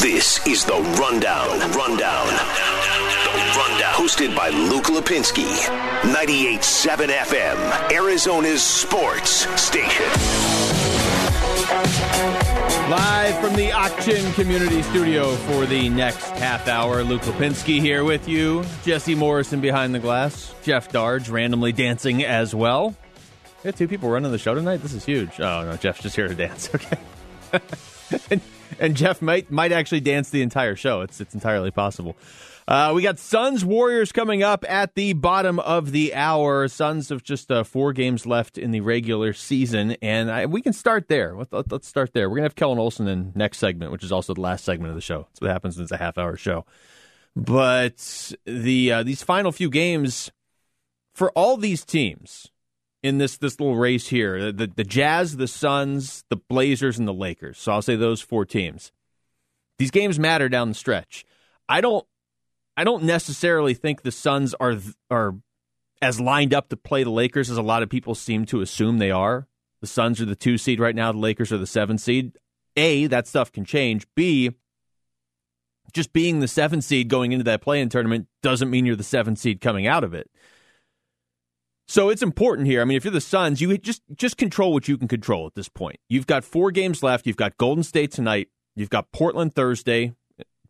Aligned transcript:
This 0.00 0.44
is 0.46 0.64
the 0.64 0.74
Rundown. 1.00 1.48
Rundown. 1.72 2.26
The 2.26 3.54
Rundown. 3.56 3.94
Hosted 3.94 4.36
by 4.36 4.48
Luke 4.50 4.84
Lapinski. 4.86 5.46
98.7 6.02 7.08
FM. 7.08 7.92
Arizona's 7.92 8.62
sports 8.62 9.46
station. 9.60 10.06
Live 12.90 13.38
from 13.40 13.54
the 13.54 13.72
Auction 13.72 14.30
Community 14.32 14.82
Studio 14.82 15.34
for 15.36 15.64
the 15.64 15.88
next 15.88 16.28
half 16.30 16.68
hour, 16.68 17.02
Luke 17.02 17.22
Lapinski 17.22 17.80
here 17.80 18.04
with 18.04 18.28
you. 18.28 18.64
Jesse 18.84 19.14
Morrison 19.14 19.60
behind 19.60 19.94
the 19.94 20.00
glass. 20.00 20.52
Jeff 20.64 20.90
Darge 20.90 21.30
randomly 21.30 21.72
dancing 21.72 22.24
as 22.24 22.54
well. 22.54 22.94
We 23.62 23.68
have 23.68 23.76
two 23.76 23.88
people 23.88 24.10
running 24.10 24.32
the 24.32 24.38
show 24.38 24.54
tonight. 24.54 24.82
This 24.82 24.92
is 24.92 25.04
huge. 25.04 25.40
Oh 25.40 25.64
no, 25.64 25.76
Jeff's 25.76 26.02
just 26.02 26.16
here 26.16 26.28
to 26.28 26.34
dance. 26.34 26.68
Okay. 27.54 28.40
and 28.80 28.96
Jeff 28.96 29.22
might 29.22 29.50
might 29.50 29.72
actually 29.72 30.00
dance 30.00 30.30
the 30.30 30.42
entire 30.42 30.76
show. 30.76 31.00
It's 31.00 31.20
it's 31.20 31.34
entirely 31.34 31.70
possible. 31.70 32.16
Uh, 32.66 32.92
we 32.94 33.02
got 33.02 33.18
Suns 33.18 33.62
Warriors 33.62 34.10
coming 34.10 34.42
up 34.42 34.64
at 34.66 34.94
the 34.94 35.12
bottom 35.12 35.58
of 35.58 35.92
the 35.92 36.14
hour. 36.14 36.66
Suns 36.68 37.10
have 37.10 37.22
just 37.22 37.50
uh, 37.50 37.62
four 37.62 37.92
games 37.92 38.24
left 38.24 38.56
in 38.56 38.70
the 38.70 38.80
regular 38.80 39.34
season, 39.34 39.96
and 40.00 40.30
I, 40.30 40.46
we 40.46 40.62
can 40.62 40.72
start 40.72 41.08
there. 41.08 41.36
Let, 41.36 41.52
us 41.52 41.64
let, 41.70 41.84
start 41.84 42.14
there. 42.14 42.30
We're 42.30 42.36
gonna 42.36 42.46
have 42.46 42.54
Kellan 42.54 42.78
Olson 42.78 43.06
in 43.06 43.32
next 43.34 43.58
segment, 43.58 43.92
which 43.92 44.02
is 44.02 44.10
also 44.10 44.32
the 44.32 44.40
last 44.40 44.64
segment 44.64 44.88
of 44.88 44.94
the 44.94 45.02
show. 45.02 45.26
That's 45.28 45.42
what 45.42 45.50
happens 45.50 45.76
when 45.76 45.82
it's 45.82 45.92
a 45.92 45.98
half 45.98 46.16
hour 46.16 46.36
show. 46.36 46.64
But 47.36 48.32
the 48.46 48.92
uh, 48.92 49.02
these 49.02 49.22
final 49.22 49.52
few 49.52 49.68
games 49.68 50.30
for 51.14 51.30
all 51.32 51.58
these 51.58 51.84
teams 51.84 52.50
in 53.04 53.18
this 53.18 53.36
this 53.36 53.60
little 53.60 53.76
race 53.76 54.08
here, 54.08 54.50
the 54.50 54.66
the 54.66 54.82
Jazz, 54.82 55.36
the 55.36 55.46
Suns, 55.46 56.24
the 56.30 56.36
Blazers, 56.36 56.98
and 56.98 57.06
the 57.06 57.12
Lakers. 57.12 57.58
So 57.58 57.70
I'll 57.70 57.82
say 57.82 57.96
those 57.96 58.22
four 58.22 58.46
teams. 58.46 58.90
These 59.78 59.90
games 59.90 60.18
matter 60.18 60.48
down 60.48 60.70
the 60.70 60.74
stretch. 60.74 61.26
I 61.68 61.82
don't 61.82 62.06
I 62.78 62.82
don't 62.82 63.04
necessarily 63.04 63.74
think 63.74 64.02
the 64.02 64.10
Suns 64.10 64.54
are 64.54 64.76
are 65.10 65.34
as 66.00 66.18
lined 66.18 66.54
up 66.54 66.70
to 66.70 66.78
play 66.78 67.04
the 67.04 67.10
Lakers 67.10 67.50
as 67.50 67.58
a 67.58 67.62
lot 67.62 67.82
of 67.82 67.90
people 67.90 68.14
seem 68.14 68.46
to 68.46 68.62
assume 68.62 68.98
they 68.98 69.10
are. 69.10 69.48
The 69.82 69.86
Suns 69.86 70.18
are 70.22 70.26
the 70.26 70.34
two 70.34 70.56
seed 70.56 70.80
right 70.80 70.96
now. 70.96 71.12
The 71.12 71.18
Lakers 71.18 71.52
are 71.52 71.58
the 71.58 71.66
seven 71.66 71.98
seed. 71.98 72.32
A, 72.76 73.06
that 73.08 73.28
stuff 73.28 73.52
can 73.52 73.66
change. 73.66 74.06
B, 74.16 74.50
just 75.92 76.12
being 76.14 76.40
the 76.40 76.48
seven 76.48 76.80
seed 76.80 77.08
going 77.08 77.32
into 77.32 77.44
that 77.44 77.60
play-in 77.60 77.90
tournament 77.90 78.28
doesn't 78.42 78.70
mean 78.70 78.86
you're 78.86 78.96
the 78.96 79.04
seven 79.04 79.36
seed 79.36 79.60
coming 79.60 79.86
out 79.86 80.02
of 80.04 80.14
it. 80.14 80.30
So 81.94 82.08
it's 82.08 82.22
important 82.22 82.66
here. 82.66 82.82
I 82.82 82.84
mean, 82.84 82.96
if 82.96 83.04
you're 83.04 83.12
the 83.12 83.20
Suns, 83.20 83.60
you 83.60 83.78
just 83.78 84.02
just 84.16 84.36
control 84.36 84.72
what 84.72 84.88
you 84.88 84.98
can 84.98 85.06
control 85.06 85.46
at 85.46 85.54
this 85.54 85.68
point. 85.68 86.00
You've 86.08 86.26
got 86.26 86.42
four 86.42 86.72
games 86.72 87.04
left. 87.04 87.24
You've 87.24 87.36
got 87.36 87.56
Golden 87.56 87.84
State 87.84 88.10
tonight. 88.10 88.48
You've 88.74 88.90
got 88.90 89.12
Portland 89.12 89.54
Thursday 89.54 90.12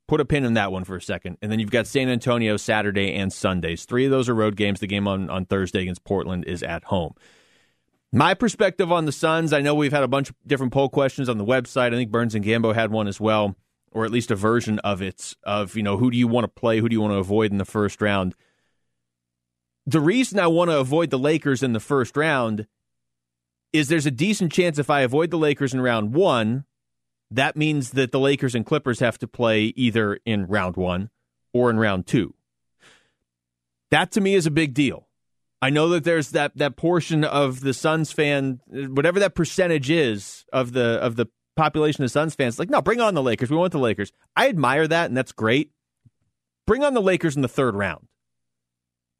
put 0.06 0.20
a 0.20 0.26
pin 0.26 0.44
in 0.44 0.52
that 0.52 0.70
one 0.70 0.84
for 0.84 0.96
a 0.96 1.00
second. 1.00 1.38
And 1.40 1.50
then 1.50 1.60
you've 1.60 1.70
got 1.70 1.86
San 1.86 2.10
Antonio 2.10 2.58
Saturday 2.58 3.14
and 3.14 3.32
Sundays. 3.32 3.86
Three 3.86 4.04
of 4.04 4.10
those 4.10 4.28
are 4.28 4.34
road 4.34 4.54
games. 4.54 4.80
The 4.80 4.86
game 4.86 5.08
on, 5.08 5.30
on 5.30 5.46
Thursday 5.46 5.80
against 5.80 6.04
Portland 6.04 6.44
is 6.44 6.62
at 6.62 6.84
home. 6.84 7.14
My 8.12 8.34
perspective 8.34 8.92
on 8.92 9.06
the 9.06 9.10
Suns, 9.10 9.54
I 9.54 9.62
know 9.62 9.74
we've 9.74 9.94
had 9.94 10.02
a 10.02 10.08
bunch 10.08 10.28
of 10.28 10.36
different 10.46 10.74
poll 10.74 10.90
questions 10.90 11.30
on 11.30 11.38
the 11.38 11.46
website. 11.46 11.94
I 11.94 11.96
think 11.96 12.10
Burns 12.10 12.34
and 12.34 12.44
Gambo 12.44 12.74
had 12.74 12.90
one 12.90 13.08
as 13.08 13.18
well, 13.18 13.56
or 13.92 14.04
at 14.04 14.10
least 14.10 14.30
a 14.30 14.36
version 14.36 14.78
of 14.80 15.00
it 15.00 15.32
of, 15.42 15.74
you 15.74 15.82
know, 15.82 15.96
who 15.96 16.10
do 16.10 16.18
you 16.18 16.28
want 16.28 16.44
to 16.44 16.48
play? 16.48 16.80
Who 16.80 16.88
do 16.90 16.92
you 16.92 17.00
want 17.00 17.14
to 17.14 17.18
avoid 17.18 17.50
in 17.50 17.56
the 17.56 17.64
first 17.64 18.02
round? 18.02 18.34
The 19.86 20.00
reason 20.00 20.38
I 20.38 20.46
want 20.46 20.70
to 20.70 20.78
avoid 20.78 21.10
the 21.10 21.18
Lakers 21.18 21.62
in 21.62 21.72
the 21.72 21.80
first 21.80 22.16
round 22.16 22.66
is 23.72 23.88
there's 23.88 24.06
a 24.06 24.10
decent 24.10 24.52
chance 24.52 24.78
if 24.78 24.88
I 24.88 25.00
avoid 25.00 25.30
the 25.30 25.38
Lakers 25.38 25.74
in 25.74 25.80
round 25.80 26.14
one, 26.14 26.64
that 27.30 27.56
means 27.56 27.90
that 27.90 28.12
the 28.12 28.20
Lakers 28.20 28.54
and 28.54 28.64
Clippers 28.64 29.00
have 29.00 29.18
to 29.18 29.26
play 29.26 29.72
either 29.76 30.18
in 30.24 30.46
round 30.46 30.76
one 30.76 31.10
or 31.52 31.70
in 31.70 31.78
round 31.78 32.06
two. 32.06 32.34
That 33.90 34.12
to 34.12 34.20
me 34.20 34.34
is 34.34 34.46
a 34.46 34.50
big 34.50 34.74
deal. 34.74 35.08
I 35.60 35.70
know 35.70 35.88
that 35.90 36.04
there's 36.04 36.30
that 36.30 36.56
that 36.56 36.76
portion 36.76 37.24
of 37.24 37.60
the 37.60 37.74
Suns 37.74 38.12
fan, 38.12 38.60
whatever 38.66 39.18
that 39.20 39.34
percentage 39.34 39.90
is 39.90 40.44
of 40.52 40.72
the 40.72 40.98
of 41.00 41.16
the 41.16 41.26
population 41.56 42.04
of 42.04 42.10
Suns 42.10 42.34
fans, 42.34 42.58
like 42.58 42.70
no, 42.70 42.82
bring 42.82 43.00
on 43.00 43.14
the 43.14 43.22
Lakers. 43.22 43.50
We 43.50 43.56
want 43.56 43.72
the 43.72 43.78
Lakers. 43.78 44.12
I 44.36 44.48
admire 44.48 44.86
that, 44.86 45.06
and 45.06 45.16
that's 45.16 45.32
great. 45.32 45.70
Bring 46.66 46.84
on 46.84 46.94
the 46.94 47.02
Lakers 47.02 47.36
in 47.36 47.42
the 47.42 47.48
third 47.48 47.74
round. 47.74 48.08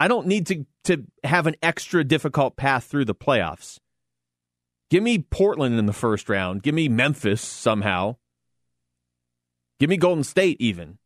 I 0.04 0.08
don't 0.08 0.26
need 0.26 0.46
to 0.48 0.66
to 0.84 1.06
have 1.24 1.46
an 1.46 1.54
extra 1.62 2.04
difficult 2.04 2.56
path 2.56 2.84
through 2.84 3.06
the 3.06 3.14
playoffs. 3.14 3.78
Give 4.90 5.02
me 5.02 5.20
Portland 5.30 5.78
in 5.78 5.86
the 5.86 5.94
first 5.94 6.28
round. 6.28 6.62
Give 6.62 6.74
me 6.74 6.90
Memphis 6.90 7.40
somehow. 7.40 8.16
Give 9.80 9.88
me 9.88 9.96
Golden 9.96 10.22
State 10.22 10.58
even. 10.60 10.98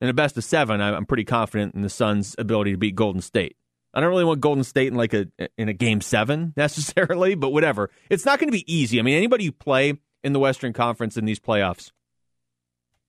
In 0.00 0.08
a 0.08 0.14
best 0.14 0.38
of 0.38 0.44
seven, 0.44 0.80
I'm 0.80 1.04
pretty 1.04 1.26
confident 1.26 1.74
in 1.74 1.82
the 1.82 1.90
Suns' 1.90 2.34
ability 2.38 2.70
to 2.70 2.78
beat 2.78 2.94
Golden 2.94 3.20
State. 3.20 3.58
I 3.92 4.00
don't 4.00 4.08
really 4.08 4.24
want 4.24 4.40
Golden 4.40 4.64
State 4.64 4.88
in 4.88 4.94
like 4.94 5.12
a 5.12 5.26
in 5.58 5.68
a 5.68 5.74
game 5.74 6.00
seven 6.00 6.54
necessarily, 6.56 7.34
but 7.34 7.50
whatever. 7.50 7.90
It's 8.08 8.24
not 8.24 8.38
going 8.38 8.48
to 8.48 8.56
be 8.56 8.74
easy. 8.74 8.98
I 8.98 9.02
mean, 9.02 9.18
anybody 9.18 9.44
you 9.44 9.52
play 9.52 10.00
in 10.24 10.32
the 10.32 10.40
Western 10.40 10.72
Conference 10.72 11.18
in 11.18 11.26
these 11.26 11.40
playoffs 11.40 11.92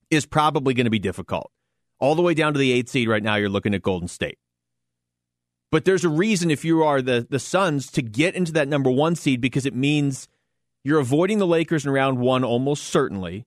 is 0.09 0.25
probably 0.25 0.73
going 0.73 0.87
to 0.87 0.91
be 0.91 0.99
difficult. 0.99 1.53
All 1.99 2.15
the 2.15 2.21
way 2.21 2.33
down 2.33 2.51
to 2.51 2.59
the 2.59 2.73
eight 2.73 2.89
seed 2.89 3.07
right 3.07 3.23
now, 3.23 3.35
you're 3.35 3.47
looking 3.47 3.73
at 3.73 3.81
Golden 3.81 4.09
State. 4.09 4.39
But 5.71 5.85
there's 5.85 6.05
a 6.05 6.09
reason 6.09 6.49
if 6.49 6.63
you 6.63 6.83
are 6.83 7.01
the 7.01 7.27
the 7.29 7.39
Suns 7.39 7.91
to 7.91 8.01
get 8.01 8.35
into 8.35 8.53
that 8.53 8.67
number 8.67 8.89
one 8.89 9.15
seed 9.15 9.41
because 9.41 9.65
it 9.65 9.75
means 9.75 10.27
you're 10.83 10.99
avoiding 10.99 11.39
the 11.39 11.47
Lakers 11.47 11.85
in 11.85 11.91
round 11.91 12.19
one 12.19 12.43
almost 12.43 12.85
certainly. 12.85 13.45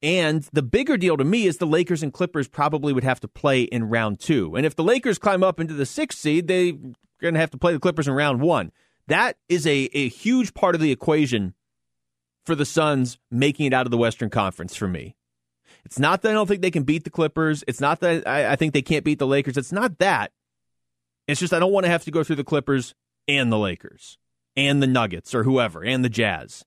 And 0.00 0.48
the 0.52 0.62
bigger 0.62 0.96
deal 0.96 1.16
to 1.16 1.24
me 1.24 1.46
is 1.46 1.58
the 1.58 1.66
Lakers 1.66 2.04
and 2.04 2.12
Clippers 2.12 2.46
probably 2.46 2.92
would 2.92 3.02
have 3.02 3.18
to 3.20 3.28
play 3.28 3.62
in 3.62 3.88
round 3.88 4.20
two. 4.20 4.54
And 4.54 4.64
if 4.64 4.76
the 4.76 4.84
Lakers 4.84 5.18
climb 5.18 5.42
up 5.42 5.58
into 5.58 5.74
the 5.74 5.86
sixth 5.86 6.20
seed, 6.20 6.46
they're 6.46 6.72
going 7.20 7.34
to 7.34 7.40
have 7.40 7.50
to 7.50 7.58
play 7.58 7.72
the 7.72 7.80
Clippers 7.80 8.06
in 8.06 8.14
round 8.14 8.40
one. 8.40 8.70
That 9.08 9.36
is 9.48 9.66
a, 9.66 9.88
a 9.92 10.08
huge 10.08 10.54
part 10.54 10.76
of 10.76 10.80
the 10.80 10.92
equation 10.92 11.54
for 12.46 12.54
the 12.54 12.64
Suns 12.64 13.18
making 13.30 13.66
it 13.66 13.72
out 13.72 13.86
of 13.86 13.90
the 13.90 13.98
Western 13.98 14.30
Conference 14.30 14.76
for 14.76 14.86
me. 14.86 15.16
It's 15.84 15.98
not 15.98 16.22
that 16.22 16.30
I 16.30 16.34
don't 16.34 16.46
think 16.46 16.62
they 16.62 16.70
can 16.70 16.84
beat 16.84 17.02
the 17.04 17.10
Clippers. 17.10 17.64
It's 17.66 17.80
not 17.80 18.00
that 18.00 18.26
I, 18.28 18.52
I 18.52 18.56
think 18.56 18.74
they 18.74 18.82
can't 18.82 19.04
beat 19.04 19.18
the 19.18 19.26
Lakers. 19.26 19.56
It's 19.56 19.72
not 19.72 19.98
that. 19.98 20.32
It's 21.28 21.40
just 21.40 21.52
I 21.52 21.58
don't 21.58 21.72
want 21.72 21.84
to 21.84 21.90
have 21.90 22.04
to 22.04 22.10
go 22.10 22.24
through 22.24 22.36
the 22.36 22.44
Clippers 22.44 22.94
and 23.28 23.52
the 23.52 23.58
Lakers 23.58 24.18
and 24.56 24.82
the 24.82 24.86
Nuggets 24.86 25.34
or 25.34 25.44
whoever 25.44 25.84
and 25.84 26.02
the 26.02 26.08
Jazz. 26.08 26.64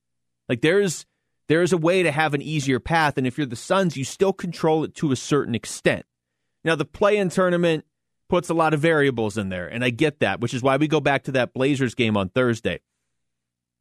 Like 0.48 0.62
there's 0.62 1.08
there's 1.48 1.74
a 1.74 1.78
way 1.78 2.04
to 2.04 2.12
have 2.12 2.34
an 2.34 2.44
easier 2.44 2.80
path 2.80 3.18
and 3.18 3.26
if 3.26 3.38
you're 3.38 3.48
the 3.48 3.56
Suns, 3.56 3.98
you 3.98 4.06
still 4.06 4.32
control 4.32 4.84
it 4.84 4.96
to 4.96 5.12
a 5.12 5.16
certain 5.16 5.56
extent. 5.56 6.06
Now 6.64 6.76
the 6.76 6.86
play-in 6.86 7.30
tournament 7.30 7.86
puts 8.30 8.50
a 8.50 8.54
lot 8.54 8.76
of 8.76 8.80
variables 8.80 9.38
in 9.38 9.50
there 9.50 9.68
and 9.68 9.84
I 9.84 9.90
get 9.90 10.20
that, 10.20 10.40
which 10.40 10.54
is 10.54 10.62
why 10.62 10.78
we 10.78 10.88
go 10.88 11.02
back 11.02 11.24
to 11.24 11.32
that 11.34 11.54
Blazers 11.54 11.96
game 11.96 12.16
on 12.16 12.30
Thursday. 12.30 12.80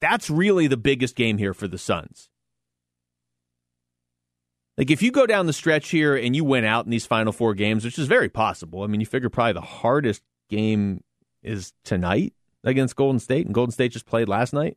That's 0.00 0.30
really 0.30 0.66
the 0.66 0.78
biggest 0.78 1.14
game 1.14 1.36
here 1.36 1.52
for 1.52 1.68
the 1.68 1.76
Suns. 1.78 2.30
Like 4.78 4.90
if 4.90 5.02
you 5.02 5.10
go 5.12 5.26
down 5.26 5.44
the 5.44 5.52
stretch 5.52 5.90
here 5.90 6.16
and 6.16 6.34
you 6.34 6.42
win 6.42 6.64
out 6.64 6.86
in 6.86 6.90
these 6.90 7.04
final 7.04 7.34
four 7.34 7.52
games, 7.52 7.84
which 7.84 7.98
is 7.98 8.06
very 8.08 8.30
possible. 8.30 8.82
I 8.82 8.86
mean, 8.86 9.00
you 9.00 9.06
figure 9.06 9.28
probably 9.28 9.52
the 9.52 9.60
hardest 9.60 10.22
game 10.50 11.02
is 11.42 11.72
tonight 11.84 12.34
against 12.62 12.96
Golden 12.96 13.18
State, 13.18 13.46
and 13.46 13.54
Golden 13.54 13.72
State 13.72 13.92
just 13.92 14.06
played 14.06 14.28
last 14.28 14.52
night. 14.52 14.76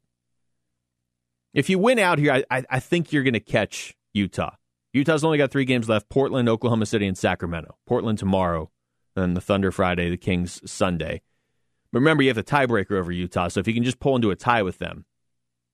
If 1.54 1.70
you 1.70 1.78
win 1.78 2.00
out 2.00 2.18
here, 2.18 2.32
I, 2.32 2.44
I, 2.50 2.64
I 2.70 2.80
think 2.80 3.12
you're 3.12 3.24
going 3.24 3.34
to 3.34 3.40
catch 3.40 3.94
Utah. 4.14 4.56
Utah's 4.94 5.24
only 5.24 5.38
got 5.38 5.52
three 5.52 5.66
games 5.66 5.90
left 5.90 6.10
Portland, 6.10 6.48
Oklahoma 6.48 6.86
City, 6.86 7.08
and 7.08 7.18
Sacramento. 7.18 7.76
Portland 7.86 8.20
tomorrow, 8.20 8.72
and 9.16 9.36
the 9.36 9.42
Thunder 9.42 9.72
Friday, 9.72 10.10
the 10.10 10.18
Kings 10.18 10.62
Sunday. 10.70 11.22
But 11.92 12.00
remember, 12.00 12.24
you 12.24 12.30
have 12.30 12.36
the 12.36 12.44
tiebreaker 12.44 12.94
over 12.94 13.12
Utah, 13.12 13.50
so 13.50 13.60
if 13.60 13.68
you 13.68 13.74
can 13.74 13.84
just 13.84 14.00
pull 14.00 14.16
into 14.16 14.32
a 14.32 14.36
tie 14.36 14.64
with 14.64 14.80
them, 14.80 15.06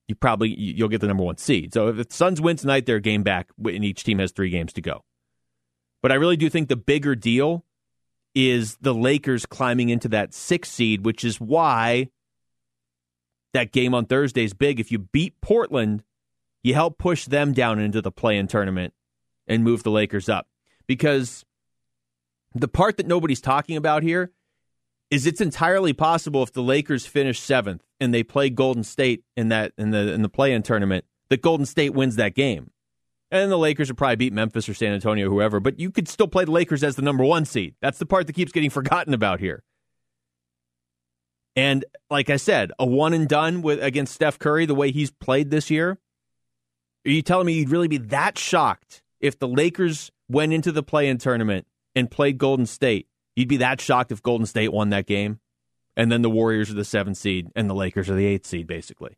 you 0.08 0.14
probably 0.14 0.48
you'll 0.48 0.88
get 0.88 1.00
the 1.00 1.06
number 1.06 1.22
one 1.22 1.36
seed. 1.36 1.72
So 1.72 1.88
if 1.88 1.96
the 1.96 2.06
Suns 2.10 2.40
win 2.40 2.56
tonight, 2.56 2.84
they're 2.84 2.96
a 2.96 3.00
game 3.00 3.22
back, 3.22 3.48
and 3.64 3.84
each 3.84 4.04
team 4.04 4.18
has 4.18 4.32
three 4.32 4.50
games 4.50 4.72
to 4.74 4.82
go. 4.82 5.04
But 6.02 6.12
I 6.12 6.16
really 6.16 6.36
do 6.36 6.50
think 6.50 6.68
the 6.68 6.76
bigger 6.76 7.14
deal 7.14 7.64
is 8.34 8.76
the 8.80 8.94
Lakers 8.94 9.46
climbing 9.46 9.88
into 9.88 10.08
that 10.08 10.34
sixth 10.34 10.72
seed, 10.72 11.04
which 11.04 11.24
is 11.24 11.40
why 11.40 12.08
that 13.52 13.72
game 13.72 13.94
on 13.94 14.06
Thursday 14.06 14.44
is 14.44 14.54
big. 14.54 14.78
If 14.78 14.92
you 14.92 14.98
beat 14.98 15.40
Portland, 15.40 16.04
you 16.62 16.74
help 16.74 16.98
push 16.98 17.24
them 17.26 17.52
down 17.52 17.78
into 17.78 18.00
the 18.00 18.12
play 18.12 18.36
in 18.36 18.46
tournament 18.46 18.94
and 19.46 19.64
move 19.64 19.82
the 19.82 19.90
Lakers 19.90 20.28
up. 20.28 20.46
Because 20.86 21.44
the 22.54 22.68
part 22.68 22.96
that 22.96 23.06
nobody's 23.06 23.40
talking 23.40 23.76
about 23.76 24.02
here 24.02 24.32
is 25.10 25.26
it's 25.26 25.40
entirely 25.40 25.92
possible 25.92 26.42
if 26.42 26.52
the 26.52 26.62
Lakers 26.62 27.06
finish 27.06 27.40
seventh 27.40 27.82
and 27.98 28.14
they 28.14 28.22
play 28.22 28.48
Golden 28.48 28.84
State 28.84 29.24
in 29.36 29.48
that 29.48 29.72
in 29.76 29.90
the 29.90 30.12
in 30.12 30.22
the 30.22 30.28
play 30.28 30.52
in 30.52 30.62
tournament, 30.62 31.04
that 31.28 31.42
Golden 31.42 31.66
State 31.66 31.94
wins 31.94 32.16
that 32.16 32.34
game. 32.34 32.70
And 33.30 33.50
the 33.50 33.58
Lakers 33.58 33.88
would 33.88 33.96
probably 33.96 34.16
beat 34.16 34.32
Memphis 34.32 34.68
or 34.68 34.74
San 34.74 34.92
Antonio, 34.92 35.28
or 35.28 35.30
whoever, 35.30 35.60
but 35.60 35.78
you 35.78 35.90
could 35.90 36.08
still 36.08 36.26
play 36.26 36.44
the 36.44 36.50
Lakers 36.50 36.82
as 36.82 36.96
the 36.96 37.02
number 37.02 37.24
one 37.24 37.44
seed. 37.44 37.74
That's 37.80 37.98
the 37.98 38.06
part 38.06 38.26
that 38.26 38.32
keeps 38.32 38.52
getting 38.52 38.70
forgotten 38.70 39.14
about 39.14 39.40
here. 39.40 39.62
And 41.56 41.84
like 42.10 42.30
I 42.30 42.36
said, 42.36 42.72
a 42.78 42.86
one 42.86 43.12
and 43.12 43.28
done 43.28 43.62
with 43.62 43.82
against 43.82 44.14
Steph 44.14 44.38
Curry, 44.38 44.66
the 44.66 44.74
way 44.74 44.90
he's 44.90 45.10
played 45.10 45.50
this 45.50 45.70
year. 45.70 45.98
Are 47.06 47.10
you 47.10 47.22
telling 47.22 47.46
me 47.46 47.54
you'd 47.54 47.70
really 47.70 47.88
be 47.88 47.98
that 47.98 48.38
shocked 48.38 49.02
if 49.20 49.38
the 49.38 49.48
Lakers 49.48 50.10
went 50.28 50.52
into 50.52 50.72
the 50.72 50.82
play 50.82 51.08
in 51.08 51.18
tournament 51.18 51.66
and 51.94 52.10
played 52.10 52.38
Golden 52.38 52.66
State, 52.66 53.08
you'd 53.36 53.48
be 53.48 53.56
that 53.58 53.80
shocked 53.80 54.12
if 54.12 54.22
Golden 54.22 54.46
State 54.46 54.72
won 54.72 54.90
that 54.90 55.06
game. 55.06 55.40
And 55.96 56.10
then 56.10 56.22
the 56.22 56.30
Warriors 56.30 56.70
are 56.70 56.74
the 56.74 56.84
seventh 56.84 57.16
seed 57.16 57.48
and 57.56 57.68
the 57.68 57.74
Lakers 57.74 58.08
are 58.08 58.14
the 58.14 58.26
eighth 58.26 58.46
seed, 58.46 58.66
basically. 58.66 59.16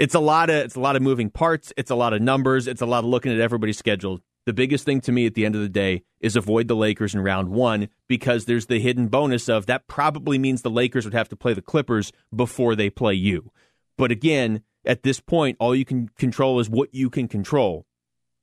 It's 0.00 0.14
a 0.14 0.20
lot 0.20 0.48
of 0.48 0.56
it's 0.56 0.76
a 0.76 0.80
lot 0.80 0.96
of 0.96 1.02
moving 1.02 1.28
parts, 1.28 1.74
it's 1.76 1.90
a 1.90 1.94
lot 1.94 2.14
of 2.14 2.22
numbers, 2.22 2.66
it's 2.66 2.80
a 2.80 2.86
lot 2.86 3.00
of 3.00 3.04
looking 3.04 3.32
at 3.32 3.38
everybody's 3.38 3.76
schedule. 3.76 4.20
The 4.46 4.54
biggest 4.54 4.86
thing 4.86 5.02
to 5.02 5.12
me 5.12 5.26
at 5.26 5.34
the 5.34 5.44
end 5.44 5.54
of 5.54 5.60
the 5.60 5.68
day 5.68 6.04
is 6.20 6.36
avoid 6.36 6.68
the 6.68 6.74
Lakers 6.74 7.14
in 7.14 7.20
round 7.20 7.50
one 7.50 7.88
because 8.08 8.46
there's 8.46 8.64
the 8.64 8.80
hidden 8.80 9.08
bonus 9.08 9.46
of 9.46 9.66
that 9.66 9.88
probably 9.88 10.38
means 10.38 10.62
the 10.62 10.70
Lakers 10.70 11.04
would 11.04 11.12
have 11.12 11.28
to 11.28 11.36
play 11.36 11.52
the 11.52 11.60
Clippers 11.60 12.12
before 12.34 12.74
they 12.74 12.88
play 12.88 13.12
you. 13.12 13.52
But 13.98 14.10
again, 14.10 14.62
at 14.86 15.02
this 15.02 15.20
point, 15.20 15.58
all 15.60 15.74
you 15.74 15.84
can 15.84 16.08
control 16.16 16.60
is 16.60 16.70
what 16.70 16.94
you 16.94 17.10
can 17.10 17.28
control. 17.28 17.84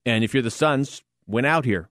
And 0.06 0.24
if 0.24 0.36
you're 0.36 0.44
the 0.44 0.52
Suns, 0.52 1.02
win 1.26 1.44
out 1.44 1.66
here. 1.66 1.90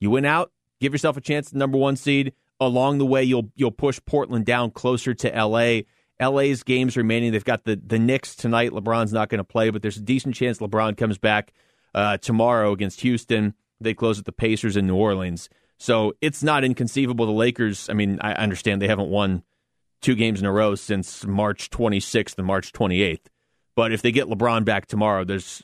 You 0.00 0.08
win 0.08 0.24
out, 0.24 0.52
give 0.80 0.94
yourself 0.94 1.18
a 1.18 1.20
chance 1.20 1.48
at 1.48 1.54
number 1.54 1.76
one 1.76 1.96
seed. 1.96 2.32
Along 2.58 2.96
the 2.96 3.04
way, 3.04 3.22
you'll 3.22 3.52
you'll 3.54 3.72
push 3.72 4.00
Portland 4.06 4.46
down 4.46 4.70
closer 4.70 5.12
to 5.12 5.28
LA. 5.28 5.82
LA's 6.20 6.62
games 6.62 6.96
remaining. 6.96 7.32
They've 7.32 7.44
got 7.44 7.64
the 7.64 7.76
the 7.76 7.98
Knicks 7.98 8.34
tonight. 8.34 8.70
LeBron's 8.70 9.12
not 9.12 9.28
going 9.28 9.38
to 9.38 9.44
play, 9.44 9.70
but 9.70 9.82
there's 9.82 9.96
a 9.96 10.02
decent 10.02 10.34
chance 10.34 10.58
LeBron 10.58 10.96
comes 10.96 11.18
back 11.18 11.52
uh, 11.94 12.16
tomorrow 12.18 12.72
against 12.72 13.00
Houston. 13.02 13.54
They 13.80 13.94
close 13.94 14.18
at 14.18 14.24
the 14.24 14.32
Pacers 14.32 14.76
in 14.76 14.86
New 14.86 14.96
Orleans. 14.96 15.48
So 15.78 16.14
it's 16.22 16.42
not 16.42 16.64
inconceivable. 16.64 17.26
The 17.26 17.32
Lakers, 17.32 17.90
I 17.90 17.92
mean, 17.92 18.18
I 18.22 18.32
understand 18.32 18.80
they 18.80 18.88
haven't 18.88 19.10
won 19.10 19.42
two 20.00 20.14
games 20.14 20.40
in 20.40 20.46
a 20.46 20.52
row 20.52 20.74
since 20.74 21.26
March 21.26 21.70
26th 21.70 22.38
and 22.38 22.46
March 22.46 22.72
28th. 22.72 23.26
But 23.74 23.92
if 23.92 24.00
they 24.00 24.12
get 24.12 24.26
LeBron 24.26 24.64
back 24.64 24.86
tomorrow, 24.86 25.24
there's 25.24 25.62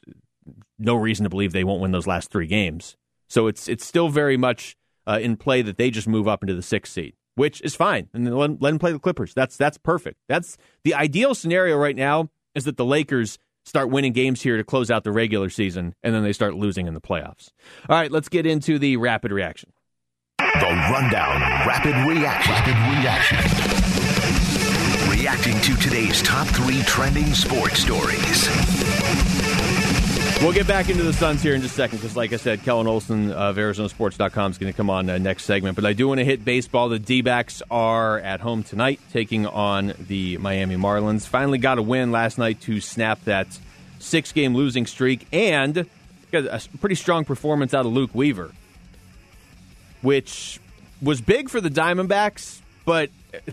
no 0.79 0.95
reason 0.95 1.25
to 1.25 1.31
believe 1.31 1.53
they 1.53 1.65
won't 1.65 1.81
win 1.81 1.93
those 1.93 2.07
last 2.07 2.31
three 2.31 2.47
games. 2.47 2.97
So 3.29 3.47
it's 3.47 3.69
it's 3.69 3.87
still 3.87 4.11
very 4.11 4.37
much 4.37 4.77
uh, 5.07 5.19
in 5.23 5.37
play 5.37 5.63
that 5.63 5.79
they 5.79 5.91
just 5.91 6.07
move 6.07 6.29
up 6.29 6.43
into 6.43 6.55
the 6.55 6.63
sixth 6.63 6.93
seed, 6.93 7.15
which 7.35 7.61
is 7.63 7.75
fine, 7.75 8.09
and 8.13 8.25
let, 8.37 8.61
let 8.61 8.71
them 8.71 8.79
play 8.79 8.93
the 8.93 8.99
Clippers. 8.99 9.35
That's 9.35 9.57
that's 9.57 9.79
perfect. 9.79 10.19
That's 10.29 10.57
the 10.85 10.95
ideal 10.95 11.35
scenario 11.35 11.77
right 11.77 11.97
now 11.97 12.31
is 12.55 12.65
that 12.65 12.77
the 12.77 12.85
Lakers 12.85 13.39
start 13.65 13.91
winning 13.91 14.13
games 14.13 14.43
here 14.43 14.57
to 14.57 14.65
close 14.65 14.91
out 14.91 15.05
the 15.05 15.13
regular 15.13 15.49
season, 15.49 15.95
and 16.03 16.15
then 16.15 16.23
they 16.23 16.33
start 16.33 16.55
losing 16.55 16.87
in 16.87 16.95
the 16.95 17.01
playoffs. 17.01 17.51
All 17.89 17.97
right, 17.97 18.11
let's 18.11 18.29
get 18.29 18.47
into 18.47 18.79
the 18.79 18.97
rapid 18.97 19.33
reaction. 19.33 19.73
The 20.39 20.67
rundown, 20.93 21.41
rapid 21.67 21.95
reaction. 22.07 22.53
Rapid 22.53 22.77
reaction. 23.01 23.39
Reacting 25.11 25.61
to 25.61 25.77
today's 25.81 26.21
top 26.23 26.47
three 26.49 26.83
trending 26.83 27.33
sports 27.33 27.79
stories. 27.81 29.42
We'll 30.43 30.53
get 30.53 30.67
back 30.67 30.91
into 30.91 31.05
the 31.05 31.13
Suns 31.13 31.41
here 31.41 31.55
in 31.55 31.63
just 31.63 31.75
a 31.75 31.77
second 31.77 31.99
because, 31.99 32.17
like 32.17 32.33
I 32.33 32.37
said, 32.37 32.65
Kellan 32.65 32.89
Olson 32.89 33.31
of 33.31 33.55
ArizonaSports.com 33.55 34.51
is 34.51 34.59
going 34.59 34.73
to 34.73 34.77
come 34.77 34.91
on 34.91 35.09
uh, 35.09 35.17
next 35.19 35.45
segment. 35.45 35.77
But 35.77 35.87
I 35.87 35.93
do 35.93 36.09
want 36.09 36.19
to 36.19 36.25
hit 36.25 36.45
baseball. 36.45 36.89
The 36.89 36.99
D 36.99 37.23
backs 37.23 37.63
are 37.71 38.19
at 38.19 38.41
home 38.41 38.65
tonight 38.65 38.99
taking 39.13 39.47
on 39.47 39.95
the 40.01 40.39
Miami 40.39 40.75
Marlins. 40.75 41.29
Finally 41.29 41.59
got 41.59 41.79
a 41.79 41.83
win 41.83 42.11
last 42.11 42.39
night 42.39 42.61
to 42.63 42.81
snap 42.81 43.23
that 43.25 43.47
six 44.01 44.33
game 44.33 44.57
losing 44.57 44.85
streak 44.85 45.29
and 45.33 45.87
got 46.33 46.47
a 46.47 46.61
pretty 46.79 46.97
strong 46.97 47.25
performance 47.25 47.73
out 47.73 47.87
of 47.87 47.93
Luke 47.93 48.11
Weaver, 48.13 48.51
which 50.01 50.59
was 51.01 51.21
big 51.21 51.51
for 51.51 51.61
the 51.61 51.71
Diamondbacks, 51.71 52.61
but 52.85 53.11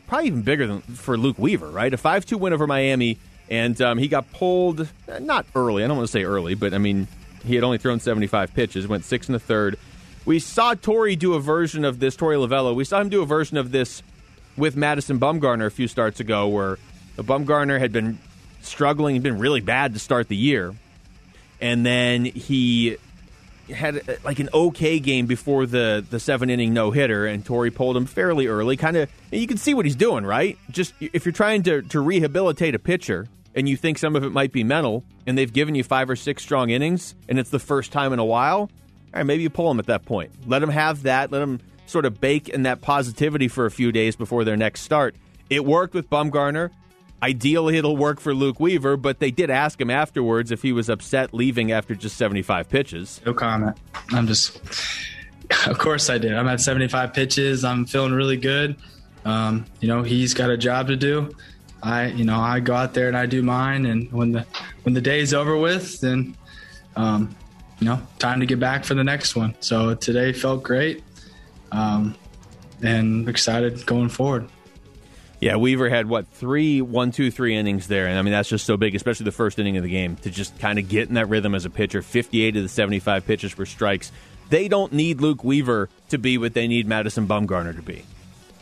probably 0.07 0.25
even 0.25 0.41
bigger 0.41 0.65
than 0.65 0.81
for 0.81 1.19
Luke 1.19 1.37
Weaver, 1.37 1.69
right? 1.69 1.93
A 1.93 1.97
5 1.97 2.25
2 2.25 2.37
win 2.39 2.51
over 2.51 2.65
Miami 2.65 3.19
and 3.49 3.81
um, 3.81 3.97
he 3.97 4.07
got 4.07 4.31
pulled 4.31 4.81
uh, 4.81 5.19
not 5.19 5.45
early. 5.55 5.83
I 5.83 5.87
don't 5.87 5.97
want 5.97 6.07
to 6.07 6.11
say 6.11 6.23
early, 6.23 6.55
but 6.55 6.73
I 6.73 6.77
mean 6.77 7.07
he 7.43 7.55
had 7.55 7.63
only 7.63 7.77
thrown 7.77 7.99
75 7.99 8.53
pitches, 8.53 8.87
went 8.87 9.05
six 9.05 9.27
and 9.27 9.35
a 9.35 9.39
third. 9.39 9.77
We 10.25 10.39
saw 10.39 10.75
Torey 10.75 11.17
do 11.17 11.33
a 11.33 11.39
version 11.39 11.85
of 11.85 11.99
this. 11.99 12.15
Torey 12.15 12.35
Lovullo. 12.35 12.75
We 12.75 12.83
saw 12.83 13.01
him 13.01 13.09
do 13.09 13.21
a 13.21 13.25
version 13.25 13.57
of 13.57 13.71
this 13.71 14.03
with 14.57 14.75
Madison 14.75 15.19
Bumgarner 15.19 15.65
a 15.65 15.71
few 15.71 15.87
starts 15.87 16.19
ago, 16.19 16.47
where 16.47 16.77
Bumgarner 17.17 17.79
had 17.79 17.91
been 17.91 18.19
struggling, 18.61 19.19
been 19.21 19.39
really 19.39 19.61
bad 19.61 19.93
to 19.93 19.99
start 19.99 20.27
the 20.27 20.35
year, 20.35 20.75
and 21.61 21.85
then 21.85 22.25
he 22.25 22.97
had 23.73 23.97
uh, 23.97 24.13
like 24.23 24.39
an 24.39 24.49
okay 24.53 24.99
game 24.99 25.25
before 25.25 25.65
the 25.65 26.05
the 26.09 26.19
seven 26.19 26.49
inning 26.49 26.73
no 26.73 26.91
hitter, 26.91 27.25
and 27.25 27.45
Torey 27.45 27.73
pulled 27.73 27.95
him 27.95 28.05
fairly 28.05 28.47
early. 28.47 28.77
Kind 28.77 28.97
of, 28.97 29.09
you 29.31 29.47
can 29.47 29.57
see 29.57 29.73
what 29.73 29.85
he's 29.85 29.95
doing, 29.95 30.25
right? 30.25 30.57
Just 30.69 30.93
if 30.99 31.25
you're 31.25 31.33
trying 31.33 31.63
to 31.63 31.81
to 31.83 31.99
rehabilitate 31.99 32.75
a 32.75 32.79
pitcher, 32.79 33.27
and 33.55 33.67
you 33.67 33.77
think 33.77 33.97
some 33.97 34.15
of 34.15 34.23
it 34.23 34.31
might 34.31 34.51
be 34.51 34.63
mental, 34.63 35.03
and 35.25 35.37
they've 35.37 35.51
given 35.51 35.75
you 35.75 35.83
five 35.83 36.09
or 36.09 36.15
six 36.15 36.43
strong 36.43 36.69
innings, 36.69 37.15
and 37.27 37.39
it's 37.39 37.49
the 37.49 37.59
first 37.59 37.91
time 37.91 38.13
in 38.13 38.19
a 38.19 38.25
while, 38.25 38.59
all 38.61 38.69
right, 39.13 39.25
maybe 39.25 39.43
you 39.43 39.49
pull 39.49 39.67
them 39.67 39.79
at 39.79 39.87
that 39.87 40.05
point. 40.05 40.31
Let 40.47 40.59
them 40.59 40.69
have 40.69 41.03
that. 41.03 41.31
Let 41.31 41.39
them 41.39 41.59
sort 41.87 42.05
of 42.05 42.21
bake 42.21 42.47
in 42.49 42.63
that 42.63 42.81
positivity 42.81 43.47
for 43.47 43.65
a 43.65 43.71
few 43.71 43.91
days 43.91 44.15
before 44.15 44.43
their 44.43 44.57
next 44.57 44.81
start. 44.81 45.15
It 45.49 45.65
worked 45.65 45.95
with 45.95 46.09
Bumgarner. 46.09 46.69
Ideally, 47.21 47.77
it'll 47.77 47.97
work 47.97 48.19
for 48.19 48.33
Luke 48.33 48.59
Weaver, 48.59 48.95
but 48.95 49.19
they 49.19 49.31
did 49.31 49.49
ask 49.49 49.81
him 49.81 49.89
afterwards 49.89 50.51
if 50.51 50.61
he 50.61 50.71
was 50.71 50.89
upset 50.89 51.33
leaving 51.33 51.71
after 51.71 51.95
just 51.95 52.15
75 52.17 52.69
pitches. 52.69 53.19
No 53.25 53.33
comment. 53.33 53.75
I'm 54.11 54.27
just, 54.27 54.61
of 55.67 55.79
course 55.79 56.09
I 56.09 56.17
did. 56.17 56.33
I'm 56.33 56.47
at 56.47 56.61
75 56.61 57.13
pitches. 57.13 57.65
I'm 57.65 57.85
feeling 57.85 58.13
really 58.13 58.37
good. 58.37 58.77
Um, 59.25 59.65
you 59.81 59.87
know, 59.87 60.03
he's 60.03 60.33
got 60.33 60.49
a 60.49 60.57
job 60.57 60.87
to 60.87 60.95
do. 60.95 61.31
I, 61.81 62.07
you 62.07 62.25
know, 62.25 62.39
I 62.39 62.59
go 62.59 62.73
out 62.73 62.93
there 62.93 63.07
and 63.07 63.15
I 63.17 63.25
do 63.25 63.41
mine. 63.41 63.85
And 63.85 64.11
when 64.11 64.31
the 64.31 64.45
when 64.83 64.93
the 64.93 65.01
day's 65.01 65.33
over 65.33 65.57
with, 65.57 66.01
then, 66.01 66.35
um, 66.95 67.35
you 67.79 67.85
know, 67.85 68.01
time 68.17 68.41
to 68.41 68.45
get 68.45 68.59
back 68.59 68.83
for 68.83 68.93
the 68.93 69.03
next 69.03 69.35
one. 69.35 69.55
So 69.61 69.95
today 69.95 70.33
felt 70.33 70.63
great, 70.63 71.03
um, 71.71 72.15
and 72.81 73.27
excited 73.29 73.85
going 73.85 74.09
forward. 74.09 74.49
Yeah, 75.41 75.55
Weaver 75.55 75.89
had 75.89 76.07
what 76.07 76.27
three, 76.27 76.81
one, 76.81 77.11
two, 77.11 77.31
three 77.31 77.55
innings 77.55 77.87
there, 77.87 78.07
and 78.07 78.19
I 78.19 78.21
mean 78.21 78.33
that's 78.33 78.49
just 78.49 78.65
so 78.65 78.75
big, 78.75 78.93
especially 78.93 79.23
the 79.23 79.31
first 79.31 79.57
inning 79.57 79.77
of 79.77 79.83
the 79.83 79.89
game 79.89 80.17
to 80.17 80.29
just 80.29 80.59
kind 80.59 80.77
of 80.77 80.89
get 80.89 81.07
in 81.07 81.13
that 81.13 81.29
rhythm 81.29 81.55
as 81.55 81.63
a 81.63 81.69
pitcher. 81.69 82.01
Fifty-eight 82.01 82.57
of 82.57 82.63
the 82.63 82.67
seventy-five 82.67 83.25
pitches 83.25 83.57
were 83.57 83.65
strikes. 83.65 84.11
They 84.49 84.67
don't 84.67 84.91
need 84.91 85.21
Luke 85.21 85.45
Weaver 85.45 85.87
to 86.09 86.17
be 86.17 86.37
what 86.37 86.53
they 86.53 86.67
need 86.67 86.87
Madison 86.87 87.25
Bumgarner 87.25 87.73
to 87.73 87.81
be. 87.81 88.03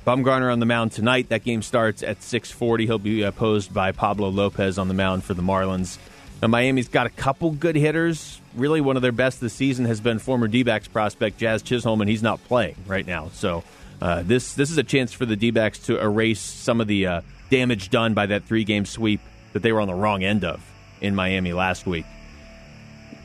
Bumgarner 0.07 0.49
on 0.49 0.61
the 0.61 0.65
mound 0.65 0.93
tonight. 0.93 1.27
That 1.27 1.43
game 1.43 1.61
starts 1.61 2.01
at 2.01 2.23
6:40. 2.23 2.85
He'll 2.85 2.97
be 2.97 3.23
opposed 3.23 3.73
by 3.73 3.91
Pablo 3.91 4.29
Lopez 4.29 4.77
on 4.77 4.87
the 4.87 4.93
mound 4.93 5.25
for 5.25 5.33
the 5.33 5.41
Marlins. 5.41 5.97
Now, 6.41 6.47
Miami's 6.47 6.87
got 6.87 7.07
a 7.07 7.09
couple 7.09 7.51
good 7.51 7.75
hitters. 7.75 8.39
Really, 8.55 8.79
one 8.79 8.95
of 8.95 9.01
their 9.01 9.11
best 9.11 9.41
this 9.41 9.51
season 9.51 9.83
has 9.83 9.99
been 9.99 10.17
former 10.17 10.47
D-backs 10.47 10.87
prospect 10.87 11.37
Jazz 11.37 11.61
Chisholm, 11.61 11.99
and 11.99 12.09
he's 12.09 12.23
not 12.23 12.41
playing 12.45 12.75
right 12.87 13.05
now. 13.05 13.31
So 13.33 13.65
uh, 14.01 14.23
this 14.23 14.53
this 14.53 14.71
is 14.71 14.77
a 14.77 14.83
chance 14.83 15.11
for 15.11 15.25
the 15.25 15.35
D-backs 15.35 15.79
to 15.87 15.99
erase 15.99 16.39
some 16.39 16.79
of 16.79 16.87
the 16.87 17.05
uh, 17.05 17.21
damage 17.49 17.89
done 17.89 18.13
by 18.13 18.27
that 18.27 18.45
three-game 18.45 18.85
sweep 18.85 19.19
that 19.51 19.61
they 19.61 19.73
were 19.73 19.81
on 19.81 19.89
the 19.89 19.93
wrong 19.93 20.23
end 20.23 20.45
of 20.45 20.63
in 21.01 21.15
Miami 21.15 21.51
last 21.51 21.85
week. 21.85 22.05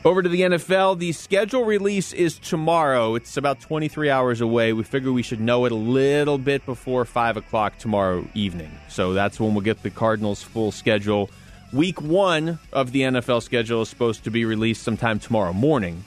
Over 0.05 0.21
to 0.21 0.27
the 0.27 0.41
NFL. 0.41 0.99
The 0.99 1.13
schedule 1.13 1.63
release 1.63 2.11
is 2.11 2.37
tomorrow. 2.37 3.15
It's 3.15 3.37
about 3.37 3.61
23 3.61 4.09
hours 4.09 4.41
away. 4.41 4.73
We 4.73 4.83
figure 4.83 5.13
we 5.13 5.23
should 5.23 5.39
know 5.39 5.63
it 5.63 5.71
a 5.71 5.75
little 5.75 6.37
bit 6.37 6.65
before 6.65 7.05
5 7.05 7.37
o'clock 7.37 7.77
tomorrow 7.77 8.27
evening. 8.33 8.69
So 8.89 9.13
that's 9.13 9.39
when 9.39 9.53
we'll 9.53 9.63
get 9.63 9.81
the 9.81 9.89
Cardinals' 9.89 10.43
full 10.43 10.73
schedule. 10.73 11.29
Week 11.71 12.01
one 12.01 12.59
of 12.73 12.91
the 12.91 13.03
NFL 13.03 13.43
schedule 13.43 13.83
is 13.83 13.89
supposed 13.89 14.25
to 14.25 14.29
be 14.29 14.43
released 14.43 14.83
sometime 14.83 15.19
tomorrow 15.19 15.53
morning. 15.53 16.03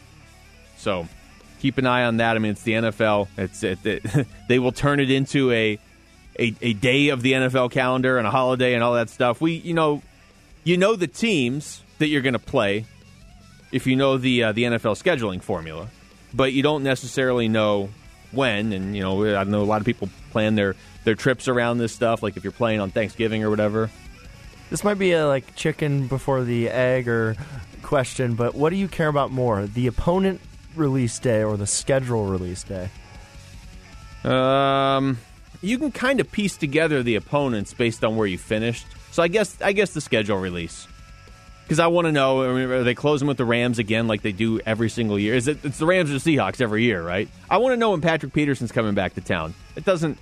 So 0.76 1.08
keep 1.60 1.78
an 1.78 1.86
eye 1.86 2.04
on 2.04 2.18
that. 2.18 2.36
I 2.36 2.38
mean, 2.38 2.52
it's 2.52 2.64
the 2.64 2.72
NFL. 2.72 3.28
It's 3.38 3.62
it, 3.62 3.78
it, 3.86 4.26
They 4.48 4.58
will 4.58 4.72
turn 4.72 5.00
it 5.00 5.10
into 5.10 5.50
a, 5.52 5.78
a, 6.38 6.54
a 6.60 6.74
day 6.74 7.08
of 7.08 7.22
the 7.22 7.32
NFL 7.32 7.70
calendar 7.70 8.18
and 8.18 8.26
a 8.26 8.30
holiday 8.30 8.74
and 8.74 8.84
all 8.84 8.92
that 8.92 9.08
stuff. 9.08 9.40
We, 9.40 9.54
you 9.54 9.72
know, 9.72 10.02
you 10.64 10.76
know 10.76 10.96
the 10.96 11.06
teams 11.06 11.82
that 11.98 12.08
you're 12.08 12.20
going 12.20 12.34
to 12.34 12.38
play 12.38 12.84
if 13.72 13.86
you 13.86 13.96
know 13.96 14.18
the 14.18 14.44
uh, 14.44 14.52
the 14.52 14.64
NFL 14.64 15.02
scheduling 15.02 15.42
formula, 15.42 15.88
but 16.32 16.52
you 16.52 16.62
don't 16.62 16.82
necessarily 16.82 17.48
know 17.48 17.90
when. 18.32 18.72
And 18.72 18.96
you 18.96 19.02
know, 19.02 19.36
I 19.36 19.44
know 19.44 19.62
a 19.62 19.64
lot 19.64 19.80
of 19.80 19.86
people 19.86 20.08
plan 20.30 20.54
their 20.54 20.76
their 21.04 21.14
trips 21.14 21.48
around 21.48 21.78
this 21.78 21.92
stuff. 21.92 22.22
Like 22.22 22.36
if 22.36 22.44
you're 22.44 22.52
playing 22.52 22.80
on 22.80 22.90
Thanksgiving 22.90 23.44
or 23.44 23.50
whatever. 23.50 23.90
This 24.68 24.82
might 24.82 24.98
be 24.98 25.12
a 25.12 25.26
like 25.26 25.54
chicken 25.54 26.08
before 26.08 26.42
the 26.42 26.68
egg 26.70 27.06
or 27.08 27.36
question, 27.82 28.34
but 28.34 28.54
what 28.54 28.70
do 28.70 28.76
you 28.76 28.88
care 28.88 29.06
about 29.06 29.30
more, 29.30 29.66
the 29.66 29.86
opponent 29.86 30.40
release 30.74 31.18
day 31.20 31.44
or 31.44 31.56
the 31.56 31.68
schedule 31.68 32.26
release 32.26 32.64
day? 32.64 32.90
Um, 34.24 35.18
you 35.62 35.78
can 35.78 35.92
kind 35.92 36.18
of 36.18 36.32
piece 36.32 36.56
together 36.56 37.04
the 37.04 37.14
opponents 37.14 37.72
based 37.74 38.04
on 38.04 38.16
where 38.16 38.26
you 38.26 38.38
finished. 38.38 38.86
So 39.12 39.22
I 39.22 39.28
guess 39.28 39.60
I 39.62 39.72
guess 39.72 39.94
the 39.94 40.00
schedule 40.00 40.38
release 40.38 40.88
because 41.66 41.80
I 41.80 41.88
want 41.88 42.06
to 42.06 42.12
know 42.12 42.42
are 42.42 42.84
they 42.84 42.94
closing 42.94 43.26
with 43.26 43.38
the 43.38 43.44
Rams 43.44 43.80
again 43.80 44.06
like 44.06 44.22
they 44.22 44.30
do 44.30 44.60
every 44.60 44.88
single 44.88 45.18
year? 45.18 45.34
Is 45.34 45.48
it 45.48 45.64
it's 45.64 45.78
the 45.78 45.86
Rams 45.86 46.10
or 46.10 46.18
the 46.18 46.36
Seahawks 46.36 46.60
every 46.60 46.84
year, 46.84 47.02
right? 47.02 47.28
I 47.50 47.56
want 47.56 47.72
to 47.72 47.76
know 47.76 47.90
when 47.90 48.00
Patrick 48.00 48.32
Peterson's 48.32 48.70
coming 48.70 48.94
back 48.94 49.14
to 49.14 49.20
town. 49.20 49.52
It 49.74 49.84
doesn't 49.84 50.16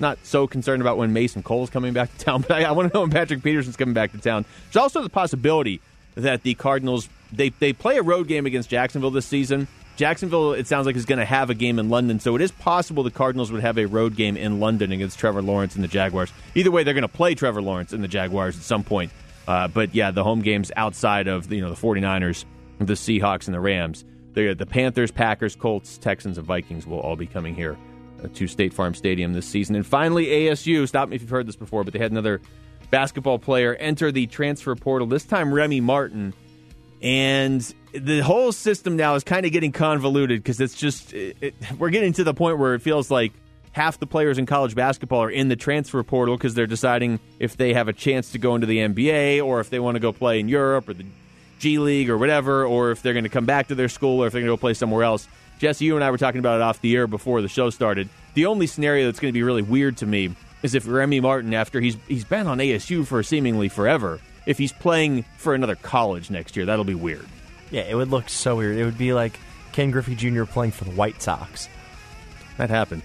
not 0.00 0.18
so 0.22 0.46
concerned 0.46 0.80
about 0.80 0.96
when 0.96 1.12
Mason 1.12 1.42
Cole's 1.42 1.68
coming 1.68 1.92
back 1.92 2.16
to 2.16 2.24
town, 2.24 2.40
but 2.48 2.52
I, 2.52 2.64
I 2.64 2.72
want 2.72 2.90
to 2.90 2.96
know 2.96 3.02
when 3.02 3.10
Patrick 3.10 3.42
Peterson's 3.42 3.76
coming 3.76 3.94
back 3.94 4.12
to 4.12 4.18
town. 4.18 4.46
There's 4.66 4.82
also 4.82 5.02
the 5.02 5.10
possibility 5.10 5.82
that 6.14 6.42
the 6.44 6.54
Cardinals 6.54 7.10
they 7.30 7.50
they 7.50 7.74
play 7.74 7.98
a 7.98 8.02
road 8.02 8.26
game 8.26 8.46
against 8.46 8.70
Jacksonville 8.70 9.10
this 9.10 9.26
season. 9.26 9.68
Jacksonville, 9.96 10.54
it 10.54 10.66
sounds 10.66 10.86
like, 10.86 10.96
is 10.96 11.04
going 11.04 11.20
to 11.20 11.24
have 11.24 11.50
a 11.50 11.54
game 11.54 11.78
in 11.78 11.88
London, 11.88 12.18
so 12.18 12.34
it 12.34 12.42
is 12.42 12.50
possible 12.50 13.04
the 13.04 13.12
Cardinals 13.12 13.52
would 13.52 13.60
have 13.60 13.78
a 13.78 13.86
road 13.86 14.16
game 14.16 14.36
in 14.36 14.58
London 14.58 14.90
against 14.90 15.20
Trevor 15.20 15.40
Lawrence 15.40 15.76
and 15.76 15.84
the 15.84 15.88
Jaguars. 15.88 16.32
Either 16.56 16.72
way, 16.72 16.82
they're 16.82 16.94
going 16.94 17.02
to 17.02 17.08
play 17.08 17.36
Trevor 17.36 17.62
Lawrence 17.62 17.92
and 17.92 18.02
the 18.02 18.08
Jaguars 18.08 18.56
at 18.56 18.62
some 18.64 18.82
point. 18.82 19.12
Uh, 19.46 19.68
but 19.68 19.94
yeah, 19.94 20.10
the 20.10 20.24
home 20.24 20.40
games 20.40 20.72
outside 20.76 21.28
of 21.28 21.52
you 21.52 21.60
know 21.60 21.68
the 21.68 21.76
49ers, 21.76 22.44
the 22.78 22.94
Seahawks, 22.94 23.46
and 23.46 23.54
the 23.54 23.60
Rams, 23.60 24.04
the 24.32 24.54
the 24.54 24.66
Panthers, 24.66 25.10
Packers, 25.10 25.54
Colts, 25.56 25.98
Texans, 25.98 26.38
and 26.38 26.46
Vikings 26.46 26.86
will 26.86 27.00
all 27.00 27.16
be 27.16 27.26
coming 27.26 27.54
here 27.54 27.76
uh, 28.22 28.28
to 28.34 28.46
State 28.46 28.72
Farm 28.72 28.94
Stadium 28.94 29.32
this 29.32 29.46
season. 29.46 29.76
And 29.76 29.86
finally, 29.86 30.26
ASU. 30.26 30.86
Stop 30.88 31.08
me 31.08 31.16
if 31.16 31.22
you've 31.22 31.30
heard 31.30 31.46
this 31.46 31.56
before, 31.56 31.84
but 31.84 31.92
they 31.92 31.98
had 31.98 32.10
another 32.10 32.40
basketball 32.90 33.38
player 33.38 33.74
enter 33.74 34.12
the 34.12 34.26
transfer 34.26 34.74
portal. 34.74 35.06
This 35.06 35.24
time, 35.24 35.52
Remy 35.52 35.80
Martin, 35.80 36.32
and 37.02 37.74
the 37.92 38.20
whole 38.20 38.50
system 38.50 38.96
now 38.96 39.14
is 39.14 39.24
kind 39.24 39.44
of 39.44 39.52
getting 39.52 39.72
convoluted 39.72 40.42
because 40.42 40.60
it's 40.60 40.74
just 40.74 41.12
it, 41.12 41.36
it, 41.40 41.54
we're 41.78 41.90
getting 41.90 42.12
to 42.14 42.24
the 42.24 42.34
point 42.34 42.58
where 42.58 42.74
it 42.74 42.80
feels 42.80 43.10
like 43.10 43.32
half 43.74 43.98
the 43.98 44.06
players 44.06 44.38
in 44.38 44.46
college 44.46 44.74
basketball 44.74 45.22
are 45.22 45.30
in 45.30 45.48
the 45.48 45.56
transfer 45.56 46.02
portal 46.02 46.36
because 46.36 46.54
they're 46.54 46.66
deciding 46.66 47.18
if 47.40 47.56
they 47.56 47.74
have 47.74 47.88
a 47.88 47.92
chance 47.92 48.30
to 48.30 48.38
go 48.38 48.54
into 48.54 48.66
the 48.68 48.78
NBA 48.78 49.44
or 49.44 49.60
if 49.60 49.68
they 49.68 49.80
want 49.80 49.96
to 49.96 50.00
go 50.00 50.12
play 50.12 50.40
in 50.40 50.48
Europe 50.48 50.88
or 50.88 50.94
the 50.94 51.04
G 51.58 51.78
League 51.78 52.08
or 52.08 52.16
whatever, 52.16 52.64
or 52.64 52.92
if 52.92 53.02
they're 53.02 53.12
going 53.12 53.24
to 53.24 53.30
come 53.30 53.46
back 53.46 53.68
to 53.68 53.74
their 53.74 53.88
school 53.88 54.22
or 54.22 54.28
if 54.28 54.32
they're 54.32 54.42
going 54.42 54.50
to 54.50 54.56
go 54.56 54.60
play 54.60 54.74
somewhere 54.74 55.02
else. 55.02 55.28
Jesse, 55.58 55.84
you 55.84 55.96
and 55.96 56.04
I 56.04 56.10
were 56.10 56.18
talking 56.18 56.38
about 56.38 56.56
it 56.56 56.62
off 56.62 56.80
the 56.80 56.94
air 56.94 57.06
before 57.06 57.42
the 57.42 57.48
show 57.48 57.70
started. 57.70 58.08
The 58.34 58.46
only 58.46 58.66
scenario 58.66 59.06
that's 59.06 59.20
going 59.20 59.32
to 59.32 59.36
be 59.36 59.42
really 59.42 59.62
weird 59.62 59.96
to 59.98 60.06
me 60.06 60.34
is 60.62 60.74
if 60.74 60.86
Remy 60.86 61.20
Martin, 61.20 61.52
after 61.52 61.80
he's 61.80 61.96
he's 62.06 62.24
been 62.24 62.46
on 62.46 62.58
ASU 62.58 63.04
for 63.04 63.22
seemingly 63.24 63.68
forever, 63.68 64.20
if 64.46 64.56
he's 64.56 64.72
playing 64.72 65.24
for 65.36 65.52
another 65.52 65.74
college 65.74 66.30
next 66.30 66.56
year, 66.56 66.66
that'll 66.66 66.84
be 66.84 66.94
weird. 66.94 67.26
Yeah, 67.70 67.82
it 67.82 67.94
would 67.96 68.10
look 68.10 68.28
so 68.28 68.56
weird. 68.56 68.76
It 68.76 68.84
would 68.84 68.98
be 68.98 69.12
like 69.12 69.38
Ken 69.72 69.90
Griffey 69.90 70.14
Jr. 70.14 70.44
playing 70.44 70.72
for 70.72 70.84
the 70.84 70.92
White 70.92 71.20
Sox. 71.20 71.68
That 72.56 72.70
happened 72.70 73.02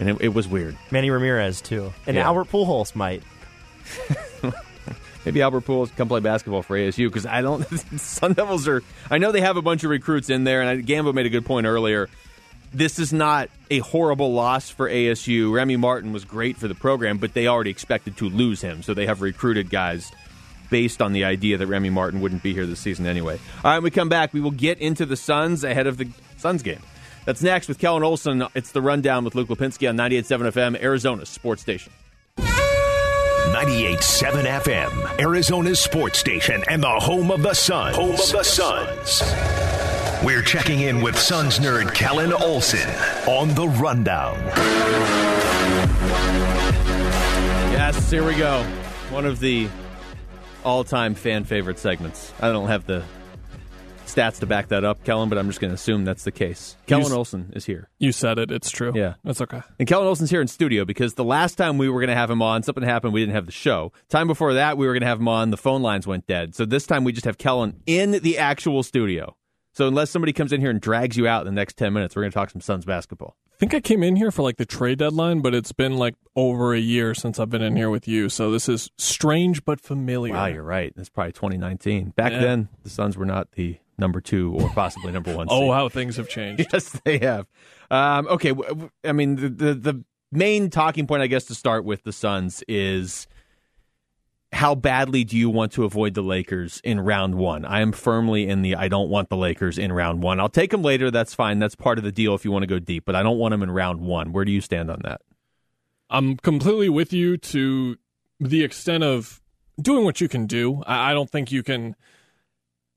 and 0.00 0.08
it, 0.10 0.16
it 0.20 0.28
was 0.34 0.48
weird. 0.48 0.76
Manny 0.90 1.10
Ramirez 1.10 1.60
too, 1.60 1.92
and 2.06 2.16
Yeah. 2.16 2.26
Albert 2.26 2.50
Pujols 2.50 2.94
might. 2.96 3.22
Maybe 5.24 5.42
Albert 5.42 5.66
Pujols 5.66 5.94
come 5.94 6.08
play 6.08 6.20
basketball 6.20 6.62
for 6.62 6.76
ASU 6.78 7.06
because 7.08 7.26
I 7.26 7.42
don't. 7.42 7.62
Sun 8.00 8.32
Devils 8.32 8.66
are. 8.66 8.82
I 9.10 9.18
know 9.18 9.32
they 9.32 9.42
have 9.42 9.56
a 9.58 9.62
bunch 9.62 9.84
of 9.84 9.90
recruits 9.90 10.30
in 10.30 10.44
there, 10.44 10.62
and 10.62 10.70
I, 10.70 10.76
Gambo 10.82 11.12
made 11.12 11.26
a 11.26 11.30
good 11.30 11.44
point 11.44 11.66
earlier. 11.66 12.08
This 12.72 12.98
is 12.98 13.12
not 13.12 13.50
a 13.70 13.80
horrible 13.80 14.32
loss 14.32 14.70
for 14.70 14.88
ASU. 14.88 15.52
Remy 15.52 15.76
Martin 15.76 16.12
was 16.12 16.24
great 16.24 16.56
for 16.56 16.68
the 16.68 16.74
program, 16.74 17.18
but 17.18 17.34
they 17.34 17.48
already 17.48 17.70
expected 17.70 18.16
to 18.18 18.28
lose 18.30 18.60
him, 18.62 18.82
so 18.82 18.94
they 18.94 19.06
have 19.06 19.20
recruited 19.22 19.68
guys 19.70 20.10
based 20.70 21.02
on 21.02 21.12
the 21.12 21.24
idea 21.24 21.58
that 21.58 21.66
Remy 21.66 21.90
Martin 21.90 22.20
wouldn't 22.20 22.44
be 22.44 22.54
here 22.54 22.64
this 22.64 22.78
season 22.78 23.06
anyway. 23.06 23.40
All 23.64 23.70
right, 23.72 23.78
when 23.78 23.82
we 23.84 23.90
come 23.90 24.08
back, 24.08 24.32
we 24.32 24.40
will 24.40 24.52
get 24.52 24.78
into 24.78 25.04
the 25.04 25.16
Suns 25.16 25.64
ahead 25.64 25.88
of 25.88 25.96
the 25.98 26.08
Suns 26.38 26.62
game. 26.62 26.80
That's 27.24 27.42
next 27.42 27.68
with 27.68 27.78
Kellan 27.78 28.02
Olson. 28.02 28.44
It's 28.54 28.72
the 28.72 28.82
rundown 28.82 29.24
with 29.24 29.34
Luke 29.34 29.48
Lapinski 29.48 29.88
on 29.88 29.96
98.7 29.96 30.52
FM, 30.52 30.82
Arizona 30.82 31.26
sports 31.26 31.62
station. 31.62 31.92
98.7 32.38 34.44
FM, 34.60 35.20
Arizona's 35.20 35.80
sports 35.80 36.18
station 36.18 36.62
and 36.68 36.82
the 36.82 36.88
home 36.88 37.30
of 37.30 37.42
the 37.42 37.52
Suns. 37.52 37.96
Home 37.96 38.12
of 38.12 38.32
the 38.32 38.42
Suns. 38.42 39.22
We're 40.24 40.42
checking 40.42 40.80
in 40.80 41.02
with 41.02 41.18
Suns 41.18 41.58
nerd 41.58 41.94
Kellan 41.94 42.32
Olson 42.32 42.88
on 43.26 43.54
the 43.54 43.68
rundown. 43.68 44.36
Yes, 47.72 48.10
here 48.10 48.24
we 48.24 48.34
go. 48.36 48.62
One 49.10 49.26
of 49.26 49.40
the 49.40 49.68
all-time 50.64 51.14
fan 51.14 51.44
favorite 51.44 51.78
segments. 51.78 52.32
I 52.40 52.50
don't 52.52 52.68
have 52.68 52.86
the 52.86 53.02
stats 54.14 54.40
to 54.40 54.46
back 54.46 54.68
that 54.68 54.84
up, 54.84 55.04
Kellan, 55.04 55.28
but 55.28 55.38
I'm 55.38 55.46
just 55.48 55.60
going 55.60 55.70
to 55.70 55.74
assume 55.74 56.04
that's 56.04 56.24
the 56.24 56.30
case. 56.32 56.76
Kellan 56.86 57.06
s- 57.06 57.12
Olson 57.12 57.52
is 57.54 57.64
here. 57.66 57.88
You 57.98 58.12
said 58.12 58.38
it. 58.38 58.50
It's 58.50 58.70
true. 58.70 58.92
Yeah. 58.94 59.14
That's 59.24 59.40
okay. 59.40 59.62
And 59.78 59.88
Kellan 59.88 60.06
Olson's 60.06 60.30
here 60.30 60.40
in 60.40 60.48
studio 60.48 60.84
because 60.84 61.14
the 61.14 61.24
last 61.24 61.56
time 61.56 61.78
we 61.78 61.88
were 61.88 62.00
going 62.00 62.08
to 62.08 62.14
have 62.14 62.30
him 62.30 62.42
on, 62.42 62.62
something 62.62 62.84
happened. 62.84 63.12
We 63.12 63.20
didn't 63.20 63.34
have 63.34 63.46
the 63.46 63.52
show. 63.52 63.92
Time 64.08 64.26
before 64.26 64.54
that, 64.54 64.76
we 64.76 64.86
were 64.86 64.92
going 64.92 65.02
to 65.02 65.06
have 65.06 65.20
him 65.20 65.28
on. 65.28 65.50
The 65.50 65.56
phone 65.56 65.82
lines 65.82 66.06
went 66.06 66.26
dead. 66.26 66.54
So 66.54 66.64
this 66.64 66.86
time 66.86 67.04
we 67.04 67.12
just 67.12 67.24
have 67.26 67.38
Kellan 67.38 67.80
in 67.86 68.12
the 68.12 68.38
actual 68.38 68.82
studio. 68.82 69.36
So 69.72 69.86
unless 69.86 70.10
somebody 70.10 70.32
comes 70.32 70.52
in 70.52 70.60
here 70.60 70.70
and 70.70 70.80
drags 70.80 71.16
you 71.16 71.28
out 71.28 71.46
in 71.46 71.46
the 71.54 71.58
next 71.58 71.76
10 71.76 71.92
minutes, 71.92 72.16
we're 72.16 72.22
going 72.22 72.32
to 72.32 72.34
talk 72.34 72.50
some 72.50 72.60
Suns 72.60 72.84
basketball. 72.84 73.36
I 73.54 73.56
think 73.60 73.72
I 73.74 73.80
came 73.80 74.02
in 74.02 74.16
here 74.16 74.30
for 74.30 74.42
like 74.42 74.56
the 74.56 74.64
trade 74.66 74.98
deadline, 74.98 75.40
but 75.42 75.54
it's 75.54 75.70
been 75.72 75.96
like 75.96 76.14
over 76.34 76.72
a 76.74 76.78
year 76.80 77.14
since 77.14 77.38
I've 77.38 77.50
been 77.50 77.62
in 77.62 77.76
here 77.76 77.90
with 77.90 78.08
you. 78.08 78.28
So 78.30 78.50
this 78.50 78.68
is 78.70 78.90
strange 78.98 79.64
but 79.64 79.80
familiar. 79.80 80.32
Wow, 80.32 80.46
you're 80.46 80.62
right. 80.62 80.92
It's 80.96 81.10
probably 81.10 81.32
2019. 81.32 82.14
Back 82.16 82.32
Yeah. 82.32 82.40
then, 82.40 82.68
the 82.82 82.90
Suns 82.90 83.16
were 83.18 83.26
not 83.26 83.52
the 83.52 83.76
number 84.00 84.20
two 84.20 84.54
or 84.54 84.68
possibly 84.70 85.12
number 85.12 85.34
one. 85.34 85.46
oh, 85.50 85.70
how 85.70 85.88
things 85.88 86.16
have 86.16 86.28
changed. 86.28 86.66
Yes, 86.72 86.98
they 87.04 87.18
have. 87.18 87.46
Um, 87.90 88.26
okay, 88.28 88.54
I 89.04 89.12
mean 89.12 89.36
the, 89.36 89.48
the 89.48 89.74
the 89.74 90.04
main 90.32 90.70
talking 90.70 91.06
point, 91.06 91.22
I 91.22 91.26
guess, 91.26 91.44
to 91.46 91.54
start 91.54 91.84
with 91.84 92.02
the 92.04 92.12
Suns 92.12 92.62
is 92.68 93.26
how 94.52 94.74
badly 94.74 95.24
do 95.24 95.36
you 95.36 95.48
want 95.48 95.72
to 95.72 95.84
avoid 95.84 96.14
the 96.14 96.22
Lakers 96.22 96.80
in 96.82 97.00
round 97.00 97.36
one? 97.36 97.64
I 97.64 97.80
am 97.80 97.92
firmly 97.92 98.48
in 98.48 98.62
the 98.62 98.74
I 98.74 98.88
don't 98.88 99.08
want 99.08 99.28
the 99.28 99.36
Lakers 99.36 99.78
in 99.78 99.92
round 99.92 100.22
one. 100.22 100.40
I'll 100.40 100.48
take 100.48 100.70
them 100.70 100.82
later. 100.82 101.10
That's 101.10 101.34
fine. 101.34 101.58
That's 101.58 101.76
part 101.76 101.98
of 101.98 102.04
the 102.04 102.12
deal 102.12 102.34
if 102.34 102.44
you 102.44 102.50
want 102.50 102.64
to 102.64 102.66
go 102.66 102.78
deep, 102.78 103.04
but 103.04 103.14
I 103.14 103.22
don't 103.22 103.38
want 103.38 103.52
them 103.52 103.62
in 103.62 103.70
round 103.70 104.00
one. 104.00 104.32
Where 104.32 104.44
do 104.44 104.52
you 104.52 104.60
stand 104.60 104.90
on 104.90 105.00
that? 105.04 105.20
I'm 106.08 106.36
completely 106.36 106.88
with 106.88 107.12
you 107.12 107.36
to 107.36 107.96
the 108.40 108.64
extent 108.64 109.04
of 109.04 109.40
doing 109.80 110.04
what 110.04 110.20
you 110.20 110.28
can 110.28 110.46
do. 110.46 110.82
I, 110.86 111.10
I 111.10 111.14
don't 111.14 111.30
think 111.30 111.52
you 111.52 111.62
can, 111.62 111.94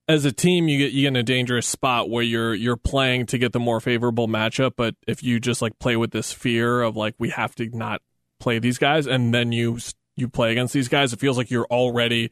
as 0.08 0.26
a 0.26 0.32
team, 0.32 0.68
you 0.68 0.78
get 0.78 0.92
you 0.92 1.04
get 1.04 1.08
in 1.10 1.16
a 1.16 1.24
dangerous 1.24 1.68
spot 1.68 2.10
where 2.10 2.24
you're 2.24 2.54
you're 2.54 2.78
playing 2.78 3.26
to 3.28 3.38
get 3.38 3.54
the 3.54 3.60
more 3.60 3.80
favorable 3.80 4.28
matchup. 4.28 4.74
But 4.76 4.96
if 5.08 5.24
you 5.24 5.40
just 5.40 5.62
like 5.62 5.80
play 5.80 5.96
with 5.96 6.12
this 6.12 6.32
fear 6.34 6.82
of 6.82 6.96
like 6.98 7.16
we 7.20 7.30
have 7.30 7.56
to 7.56 7.70
not 7.70 8.02
play 8.40 8.60
these 8.60 8.78
guys, 8.78 9.08
and 9.08 9.34
then 9.34 9.52
you 9.52 9.80
you 10.16 10.28
play 10.28 10.52
against 10.52 10.74
these 10.74 10.90
guys, 10.90 11.14
it 11.14 11.20
feels 11.20 11.38
like 11.38 11.50
you're 11.50 11.68
already 11.68 12.32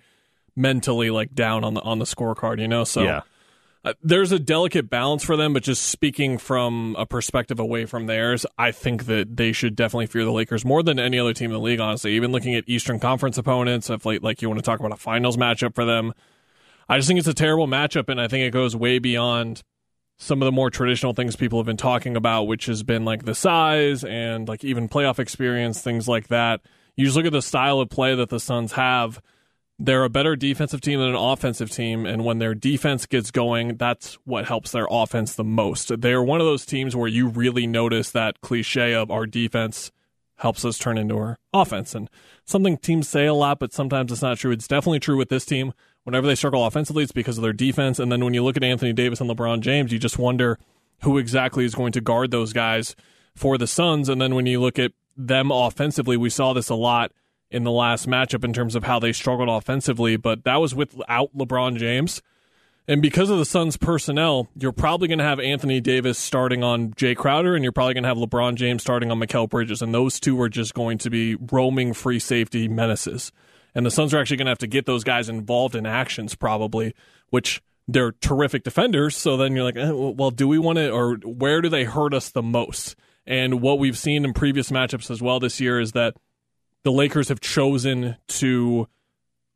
mentally 0.56 1.10
like 1.10 1.34
down 1.34 1.63
on 1.63 1.74
the 1.74 1.82
on 1.82 2.00
the 2.00 2.06
scorecard. 2.06 2.60
You 2.60 2.68
know, 2.68 2.84
so. 2.84 3.04
Yeah. 3.04 3.22
Uh, 3.84 3.94
there's 4.04 4.32
a 4.32 4.38
delicate 4.38 4.92
balance 4.92 5.24
for 5.24 5.36
them, 5.36 5.54
but 5.54 5.63
just 5.63 5.82
speaking 5.82 6.38
from 6.38 6.96
a 7.00 7.06
perspective 7.08 7.60
away 7.60 7.84
from 7.88 8.06
theirs, 8.06 8.46
I 8.56 8.70
think 8.72 9.08
that 9.08 9.38
they 9.38 9.54
should 9.54 9.75
definitely 9.75 10.06
fear 10.06 10.24
the 10.24 10.32
Lakers 10.32 10.63
more 10.63 10.84
than 10.84 11.00
any 11.00 11.18
other 11.18 11.34
team 11.34 11.50
in 11.50 11.54
the 11.54 11.60
league. 11.60 11.80
Honestly, 11.80 12.12
even 12.12 12.32
looking 12.32 12.54
at 12.54 12.63
Eastern 12.68 13.00
Conference 13.00 13.40
opponents, 13.40 13.90
if 13.90 14.06
like, 14.06 14.22
like 14.22 14.40
you 14.44 14.50
want 14.50 14.60
to 14.60 14.63
talk 14.63 14.80
about 14.80 14.92
a 14.92 14.98
finals 14.98 15.36
matchup 15.36 15.74
for 15.74 15.84
them, 15.84 16.13
I 16.91 16.98
just 16.98 17.07
think 17.07 17.19
it's 17.19 17.27
a 17.29 17.33
terrible 17.33 17.67
matchup, 17.67 18.10
and 18.10 18.19
I 18.19 18.27
think 18.27 18.43
it 18.43 18.51
goes 18.51 18.75
way 18.75 19.00
beyond 19.00 19.63
some 20.17 20.41
of 20.41 20.45
the 20.45 20.51
more 20.51 20.69
traditional 20.69 21.13
things 21.13 21.38
people 21.38 21.57
have 21.57 21.65
been 21.65 21.77
talking 21.77 22.17
about, 22.17 22.43
which 22.43 22.65
has 22.65 22.83
been 22.83 23.05
like 23.05 23.24
the 23.24 23.33
size 23.33 24.03
and 24.03 24.45
like 24.45 24.65
even 24.65 24.89
playoff 24.89 25.17
experience, 25.17 25.81
things 25.81 26.10
like 26.10 26.27
that. 26.27 26.60
You 26.98 27.05
just 27.05 27.15
look 27.15 27.25
at 27.25 27.31
the 27.31 27.41
style 27.41 27.79
of 27.79 27.89
play 27.89 28.13
that 28.13 28.27
the 28.27 28.41
Suns 28.41 28.74
have 28.74 29.21
they're 29.79 30.03
a 30.03 30.10
better 30.10 30.36
defensive 30.36 30.81
team 30.81 31.00
than 31.00 31.10
an 31.10 31.15
offensive 31.15 31.71
team, 31.71 32.05
and 32.05 32.25
when 32.25 32.39
their 32.39 32.53
defense 32.53 33.05
gets 33.05 33.31
going, 33.31 33.77
that's 33.77 34.15
what 34.25 34.45
helps 34.45 34.71
their 34.71 34.88
offense 34.91 35.33
the 35.33 35.45
most. 35.45 36.01
They're 36.01 36.21
one 36.21 36.41
of 36.41 36.45
those 36.45 36.65
teams 36.65 36.93
where 36.93 37.07
you 37.07 37.29
really 37.29 37.65
notice 37.67 38.12
that 38.12 38.41
cliche 38.41 38.93
of 38.93 39.10
our 39.10 39.25
defense 39.25 39.93
helps 40.36 40.65
us 40.65 40.77
turn 40.77 40.98
into 40.98 41.17
our 41.17 41.39
offense, 41.53 41.95
and 41.95 42.10
something 42.43 42.77
teams 42.77 43.07
say 43.07 43.25
a 43.25 43.33
lot, 43.33 43.60
but 43.60 43.71
sometimes 43.71 44.12
it's 44.12 44.21
not 44.21 44.38
true. 44.38 44.51
It's 44.51 44.67
definitely 44.67 45.00
true 45.00 45.17
with 45.17 45.29
this 45.29 45.45
team. 45.45 45.71
Whenever 46.03 46.25
they 46.25 46.36
struggle 46.36 46.65
offensively, 46.65 47.03
it's 47.03 47.12
because 47.12 47.38
of 47.38 47.43
their 47.43 47.53
defense, 47.53 48.00
and 48.00 48.12
then 48.12 48.24
when 48.24 48.34
you 48.34 48.43
look 48.43 48.58
at 48.58 48.63
Anthony 48.63 48.93
Davis 48.93 49.22
and 49.22 49.29
LeBron 49.29 49.62
James, 49.62 49.91
you 49.91 50.00
just 50.00 50.17
wonder 50.17 50.58
who 51.03 51.17
exactly 51.17 51.65
is 51.65 51.75
going 51.75 51.91
to 51.91 52.01
guard 52.01 52.31
those 52.31 52.53
guys 52.53 52.96
for 53.36 53.58
the 53.58 53.67
Suns, 53.67 54.10
and 54.10 54.22
then 54.22 54.36
when 54.36 54.46
you 54.46 54.60
look 54.60 54.79
at 54.79 54.91
them 55.15 55.51
offensively, 55.51 56.17
we 56.17 56.29
saw 56.29 56.53
this 56.53 56.70
a 56.70 56.75
lot 56.75 57.12
in 57.51 57.63
the 57.63 57.72
last 57.72 58.08
matchup 58.08 58.43
in 58.43 58.53
terms 58.53 58.75
of 58.75 58.86
how 58.86 59.00
they 59.00 59.12
struggled 59.12 59.50
offensively, 59.50 60.15
but 60.15 60.43
that 60.43 60.58
was 60.58 60.74
without 60.74 61.36
LeBron 61.38 61.77
James. 61.77 62.22
And 62.88 63.01
because 63.01 63.29
of 63.29 63.38
the 63.38 63.46
Suns' 63.46 63.77
personnel, 63.77 64.50
you're 64.55 64.72
probably 64.72 65.08
going 65.08 65.20
to 65.20 65.24
have 65.24 65.39
Anthony 65.39 65.79
Davis 65.79 66.17
starting 66.17 66.63
on 66.63 66.93
Jae 66.93 67.15
Crowder, 67.15 67.55
and 67.55 67.63
you're 67.63 67.72
probably 67.72 67.93
going 67.93 68.03
to 68.03 68.10
have 68.10 68.17
LeBron 68.17 68.55
James 68.55 68.81
starting 68.81 69.12
on 69.12 69.20
Mikal 69.20 69.48
Bridges. 69.48 69.81
And 69.81 69.93
those 69.93 70.20
two 70.20 70.41
are 70.41 70.50
just 70.50 70.74
going 70.74 70.98
to 71.00 71.10
be 71.10 71.36
roaming 71.36 71.93
free 71.93 72.20
safety 72.20 72.67
menaces. 72.67 73.31
And 73.74 73.86
the 73.86 73.92
Suns 73.92 74.13
are 74.13 74.20
actually 74.20 74.38
going 74.38 74.46
to 74.46 74.51
have 74.51 74.58
to 74.60 74.68
get 74.68 74.86
those 74.86 75.04
guys 75.04 75.30
involved 75.30 75.75
in 75.75 75.86
actions, 75.86 76.36
probably, 76.36 76.94
which 77.30 77.62
they're 77.88 78.12
terrific 78.13 78.63
defenders. 78.63 79.16
So 79.16 79.38
then 79.38 79.56
you're 79.56 79.63
like, 79.63 79.78
eh, 79.78 79.92
well, 79.92 80.32
do 80.32 80.48
we 80.48 80.60
want 80.60 80.78
to, 80.78 80.92
or 80.92 81.16
where 81.18 81.62
do 81.62 81.70
they 81.70 81.84
hurt 81.84 82.13
us 82.13 82.30
the 82.30 82.42
most? 82.42 82.96
And 83.25 83.62
what 83.62 83.80
we've 83.80 83.98
seen 83.98 84.25
in 84.25 84.34
previous 84.34 84.72
matchups 84.72 85.10
as 85.10 85.22
well 85.22 85.40
this 85.40 85.60
year 85.60 85.80
is 85.80 85.94
that 85.94 86.16
the 86.84 86.92
Lakers 86.92 87.30
have 87.30 87.40
chosen 87.40 88.18
to 88.28 88.88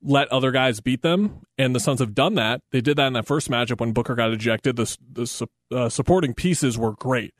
let 0.01 0.31
other 0.31 0.51
guys 0.51 0.79
beat 0.79 1.01
them, 1.01 1.41
and 1.57 1.75
the 1.75 1.79
Suns 1.79 1.99
have 1.99 2.13
done 2.13 2.35
that. 2.35 2.61
They 2.71 2.81
did 2.81 2.97
that 2.97 3.07
in 3.07 3.13
that 3.13 3.25
first 3.25 3.49
matchup 3.49 3.79
when 3.79 3.91
Booker 3.91 4.13
got 4.13 4.31
ejected. 4.31 4.75
The, 4.75 4.97
the 5.11 5.47
uh, 5.71 5.89
supporting 5.89 6.35
pieces 6.35 6.77
were 6.77 6.91
great, 6.91 7.33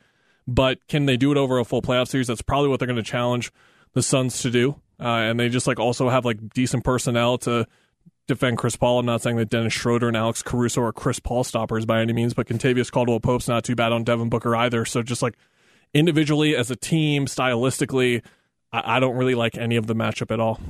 but 0.48 0.84
can 0.88 1.06
they 1.06 1.16
do 1.16 1.30
it 1.30 1.38
over 1.38 1.58
a 1.58 1.64
full 1.64 1.82
playoff 1.82 2.08
series? 2.08 2.26
That's 2.26 2.42
probably 2.42 2.68
what 2.68 2.80
they're 2.80 2.88
going 2.88 2.96
to 2.96 3.02
challenge 3.02 3.52
the 3.92 4.02
Suns 4.02 4.42
to 4.42 4.50
do. 4.50 4.80
Uh, 5.00 5.04
and 5.06 5.38
they 5.38 5.48
just 5.48 5.66
like 5.66 5.78
also 5.78 6.08
have 6.08 6.24
like 6.24 6.50
decent 6.50 6.84
personnel 6.84 7.38
to 7.38 7.66
defend 8.26 8.58
Chris 8.58 8.76
Paul. 8.76 8.98
I'm 8.98 9.06
not 9.06 9.22
saying 9.22 9.36
that 9.36 9.50
Dennis 9.50 9.72
Schroeder 9.72 10.08
and 10.08 10.16
Alex 10.16 10.42
Caruso 10.42 10.82
are 10.82 10.92
Chris 10.92 11.18
Paul 11.18 11.44
stoppers 11.44 11.86
by 11.86 12.00
any 12.00 12.12
means, 12.12 12.34
but 12.34 12.46
Kentavious 12.46 12.90
Caldwell 12.90 13.20
Pope's 13.20 13.48
not 13.48 13.64
too 13.64 13.76
bad 13.76 13.92
on 13.92 14.04
Devin 14.04 14.28
Booker 14.28 14.56
either. 14.56 14.84
So 14.84 15.02
just 15.02 15.22
like 15.22 15.34
individually 15.94 16.56
as 16.56 16.70
a 16.70 16.76
team, 16.76 17.26
stylistically, 17.26 18.22
I, 18.72 18.96
I 18.96 19.00
don't 19.00 19.16
really 19.16 19.34
like 19.34 19.56
any 19.56 19.76
of 19.76 19.86
the 19.86 19.94
matchup 19.94 20.30
at 20.32 20.40
all. 20.40 20.60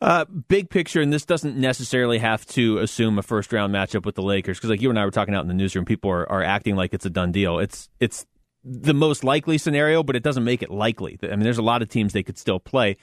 Uh, 0.00 0.26
big 0.26 0.68
picture, 0.68 1.00
and 1.00 1.10
this 1.10 1.24
doesn't 1.24 1.56
necessarily 1.56 2.18
have 2.18 2.44
to 2.44 2.78
assume 2.78 3.18
a 3.18 3.22
first 3.22 3.50
round 3.52 3.74
matchup 3.74 4.04
with 4.04 4.14
the 4.14 4.22
Lakers 4.22 4.58
because, 4.58 4.68
like 4.68 4.82
you 4.82 4.90
and 4.90 4.98
I 4.98 5.04
were 5.06 5.10
talking 5.10 5.34
out 5.34 5.40
in 5.40 5.48
the 5.48 5.54
newsroom, 5.54 5.86
people 5.86 6.10
are, 6.10 6.30
are 6.30 6.42
acting 6.42 6.76
like 6.76 6.92
it's 6.92 7.06
a 7.06 7.10
done 7.10 7.32
deal. 7.32 7.58
It's 7.58 7.88
it's 7.98 8.26
the 8.62 8.92
most 8.92 9.24
likely 9.24 9.56
scenario, 9.56 10.02
but 10.02 10.14
it 10.14 10.22
doesn't 10.22 10.44
make 10.44 10.62
it 10.62 10.70
likely. 10.70 11.18
I 11.22 11.28
mean, 11.28 11.40
there's 11.40 11.56
a 11.56 11.62
lot 11.62 11.80
of 11.80 11.88
teams 11.88 12.12
they 12.12 12.22
could 12.22 12.36
still 12.36 12.60
play, 12.60 12.98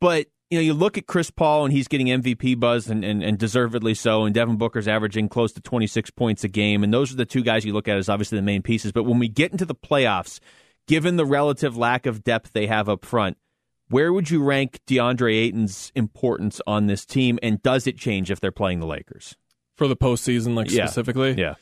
but 0.00 0.26
you 0.50 0.58
know, 0.58 0.62
you 0.62 0.74
look 0.74 0.96
at 0.96 1.06
Chris 1.06 1.30
Paul 1.30 1.64
and 1.64 1.72
he's 1.72 1.88
getting 1.88 2.06
MVP 2.06 2.58
buzz 2.60 2.88
and, 2.88 3.04
and, 3.04 3.22
and, 3.22 3.36
deservedly 3.36 3.94
so, 3.94 4.24
and 4.24 4.34
Devin 4.34 4.56
Booker's 4.56 4.86
averaging 4.86 5.28
close 5.28 5.52
to 5.54 5.60
26 5.60 6.10
points 6.12 6.44
a 6.44 6.48
game, 6.48 6.84
and 6.84 6.94
those 6.94 7.12
are 7.12 7.16
the 7.16 7.26
two 7.26 7.42
guys 7.42 7.64
you 7.64 7.72
look 7.72 7.88
at 7.88 7.96
as 7.96 8.08
obviously 8.08 8.38
the 8.38 8.42
main 8.42 8.62
pieces. 8.62 8.92
But 8.92 9.04
when 9.04 9.18
we 9.18 9.28
get 9.28 9.50
into 9.50 9.64
the 9.64 9.74
playoffs, 9.74 10.38
given 10.86 11.16
the 11.16 11.26
relative 11.26 11.76
lack 11.76 12.06
of 12.06 12.22
depth 12.22 12.52
they 12.52 12.68
have 12.68 12.88
up 12.88 13.04
front, 13.04 13.38
where 13.88 14.12
would 14.12 14.30
you 14.30 14.42
rank 14.42 14.80
DeAndre 14.86 15.34
Ayton's 15.34 15.90
importance 15.94 16.60
on 16.66 16.86
this 16.86 17.04
team, 17.04 17.38
and 17.42 17.60
does 17.62 17.86
it 17.86 17.98
change 17.98 18.30
if 18.30 18.40
they're 18.40 18.52
playing 18.52 18.80
the 18.80 18.86
Lakers 18.86 19.36
for 19.76 19.88
the 19.88 19.96
postseason, 19.96 20.54
like 20.54 20.70
yeah. 20.70 20.86
specifically? 20.86 21.32
Yeah, 21.32 21.54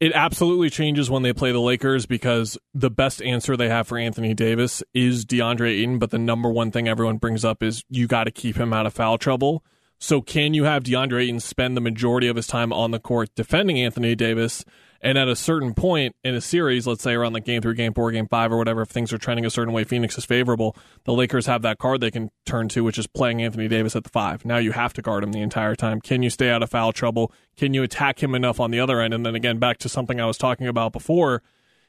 it 0.00 0.12
absolutely 0.14 0.70
changes 0.70 1.10
when 1.10 1.22
they 1.22 1.34
play 1.34 1.52
the 1.52 1.60
Lakers 1.60 2.06
because 2.06 2.56
the 2.72 2.90
best 2.90 3.20
answer 3.20 3.54
they 3.54 3.68
have 3.68 3.86
for 3.86 3.98
Anthony 3.98 4.32
Davis 4.32 4.82
is 4.94 5.26
DeAndre 5.26 5.78
Ayton, 5.78 5.98
but 5.98 6.10
the 6.10 6.18
number 6.18 6.48
one 6.48 6.70
thing 6.70 6.88
everyone 6.88 7.18
brings 7.18 7.44
up 7.44 7.62
is 7.62 7.84
you 7.90 8.06
got 8.06 8.24
to 8.24 8.30
keep 8.30 8.56
him 8.56 8.72
out 8.72 8.86
of 8.86 8.94
foul 8.94 9.18
trouble. 9.18 9.62
So 9.98 10.22
can 10.22 10.54
you 10.54 10.64
have 10.64 10.84
DeAndre 10.84 11.24
Ayton 11.24 11.40
spend 11.40 11.76
the 11.76 11.82
majority 11.82 12.28
of 12.28 12.36
his 12.36 12.46
time 12.46 12.72
on 12.72 12.92
the 12.92 12.98
court 12.98 13.28
defending 13.34 13.78
Anthony 13.78 14.14
Davis? 14.14 14.64
And 15.02 15.16
at 15.16 15.28
a 15.28 15.36
certain 15.36 15.72
point 15.72 16.14
in 16.22 16.34
a 16.34 16.42
series, 16.42 16.86
let's 16.86 17.02
say 17.02 17.14
around 17.14 17.32
like 17.32 17.46
game 17.46 17.62
three, 17.62 17.74
game 17.74 17.94
four, 17.94 18.10
game 18.12 18.28
five, 18.28 18.52
or 18.52 18.58
whatever, 18.58 18.82
if 18.82 18.88
things 18.90 19.12
are 19.12 19.18
trending 19.18 19.46
a 19.46 19.50
certain 19.50 19.72
way, 19.72 19.82
Phoenix 19.82 20.18
is 20.18 20.26
favorable. 20.26 20.76
The 21.04 21.14
Lakers 21.14 21.46
have 21.46 21.62
that 21.62 21.78
card 21.78 22.02
they 22.02 22.10
can 22.10 22.30
turn 22.44 22.68
to, 22.70 22.84
which 22.84 22.98
is 22.98 23.06
playing 23.06 23.40
Anthony 23.40 23.66
Davis 23.66 23.96
at 23.96 24.04
the 24.04 24.10
five. 24.10 24.44
Now 24.44 24.58
you 24.58 24.72
have 24.72 24.92
to 24.94 25.02
guard 25.02 25.24
him 25.24 25.32
the 25.32 25.40
entire 25.40 25.74
time. 25.74 26.02
Can 26.02 26.22
you 26.22 26.28
stay 26.28 26.50
out 26.50 26.62
of 26.62 26.70
foul 26.70 26.92
trouble? 26.92 27.32
Can 27.56 27.72
you 27.72 27.82
attack 27.82 28.22
him 28.22 28.34
enough 28.34 28.60
on 28.60 28.70
the 28.70 28.80
other 28.80 29.00
end? 29.00 29.14
And 29.14 29.24
then 29.24 29.34
again, 29.34 29.58
back 29.58 29.78
to 29.78 29.88
something 29.88 30.20
I 30.20 30.26
was 30.26 30.36
talking 30.36 30.66
about 30.66 30.92
before. 30.92 31.42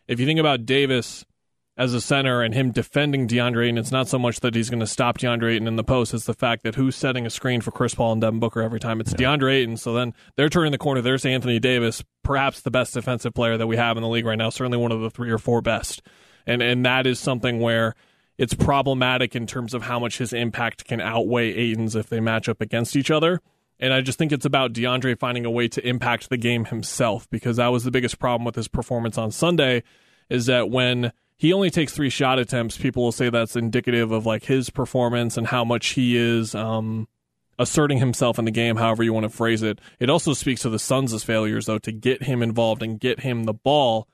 If 0.07 0.19
you 0.19 0.25
think 0.25 0.39
about 0.39 0.65
Davis 0.65 1.25
as 1.81 1.95
a 1.95 2.01
center 2.01 2.43
and 2.43 2.53
him 2.53 2.69
defending 2.69 3.27
DeAndre 3.27 3.65
Ayton, 3.65 3.79
it's 3.79 3.91
not 3.91 4.07
so 4.07 4.19
much 4.19 4.41
that 4.41 4.53
he's 4.53 4.69
going 4.69 4.81
to 4.81 4.87
stop 4.87 5.17
DeAndre 5.17 5.55
Ayton 5.55 5.67
in 5.67 5.77
the 5.77 5.83
post. 5.83 6.13
It's 6.13 6.25
the 6.25 6.35
fact 6.35 6.61
that 6.61 6.75
who's 6.75 6.95
setting 6.95 7.25
a 7.25 7.29
screen 7.31 7.59
for 7.59 7.71
Chris 7.71 7.95
Paul 7.95 8.11
and 8.11 8.21
Devin 8.21 8.39
Booker 8.39 8.61
every 8.61 8.79
time? 8.79 9.01
It's 9.01 9.13
yeah. 9.13 9.17
DeAndre 9.17 9.53
Ayton. 9.53 9.77
So 9.77 9.91
then 9.91 10.13
they're 10.35 10.47
turning 10.47 10.73
the 10.73 10.77
corner. 10.77 11.01
There's 11.01 11.25
Anthony 11.25 11.57
Davis, 11.57 12.03
perhaps 12.21 12.61
the 12.61 12.69
best 12.69 12.93
defensive 12.93 13.33
player 13.33 13.57
that 13.57 13.65
we 13.65 13.77
have 13.77 13.97
in 13.97 14.03
the 14.03 14.09
league 14.09 14.27
right 14.27 14.37
now. 14.37 14.51
Certainly 14.51 14.77
one 14.77 14.91
of 14.91 15.01
the 15.01 15.09
three 15.09 15.31
or 15.31 15.39
four 15.39 15.63
best. 15.63 16.03
And 16.45 16.61
and 16.61 16.85
that 16.85 17.07
is 17.07 17.19
something 17.19 17.59
where 17.59 17.95
it's 18.37 18.53
problematic 18.53 19.35
in 19.35 19.47
terms 19.47 19.73
of 19.73 19.81
how 19.81 19.97
much 19.97 20.19
his 20.19 20.33
impact 20.33 20.85
can 20.85 21.01
outweigh 21.01 21.51
Ayton's 21.51 21.95
if 21.95 22.09
they 22.09 22.19
match 22.19 22.47
up 22.47 22.61
against 22.61 22.95
each 22.95 23.09
other. 23.09 23.41
And 23.79 23.91
I 23.91 24.01
just 24.01 24.19
think 24.19 24.31
it's 24.31 24.45
about 24.45 24.73
DeAndre 24.73 25.17
finding 25.17 25.45
a 25.45 25.51
way 25.51 25.67
to 25.69 25.87
impact 25.87 26.29
the 26.29 26.37
game 26.37 26.65
himself 26.65 27.27
because 27.31 27.57
that 27.57 27.69
was 27.69 27.85
the 27.85 27.91
biggest 27.91 28.19
problem 28.19 28.45
with 28.45 28.53
his 28.53 28.67
performance 28.67 29.17
on 29.17 29.31
Sunday 29.31 29.81
is 30.29 30.45
that 30.45 30.69
when 30.69 31.11
he 31.41 31.53
only 31.53 31.71
takes 31.71 31.91
three 31.91 32.11
shot 32.11 32.37
attempts, 32.37 32.77
people 32.77 33.01
will 33.01 33.11
say 33.11 33.31
that's 33.31 33.55
indicative 33.55 34.11
of 34.11 34.27
like 34.27 34.43
his 34.43 34.69
performance 34.69 35.37
and 35.37 35.47
how 35.47 35.65
much 35.65 35.87
he 35.93 36.15
is 36.15 36.53
um, 36.53 37.07
asserting 37.57 37.97
himself 37.97 38.37
in 38.37 38.45
the 38.45 38.51
game, 38.51 38.75
however 38.75 39.01
you 39.01 39.11
want 39.11 39.23
to 39.23 39.29
phrase 39.29 39.63
it. 39.63 39.79
It 39.99 40.07
also 40.07 40.35
speaks 40.35 40.61
to 40.61 40.69
the 40.69 40.77
Suns' 40.77 41.23
failures, 41.23 41.65
though, 41.65 41.79
to 41.79 41.91
get 41.91 42.21
him 42.21 42.43
involved 42.43 42.83
and 42.83 42.99
get 42.99 43.21
him 43.21 43.45
the 43.45 43.55
ball. 43.55 44.07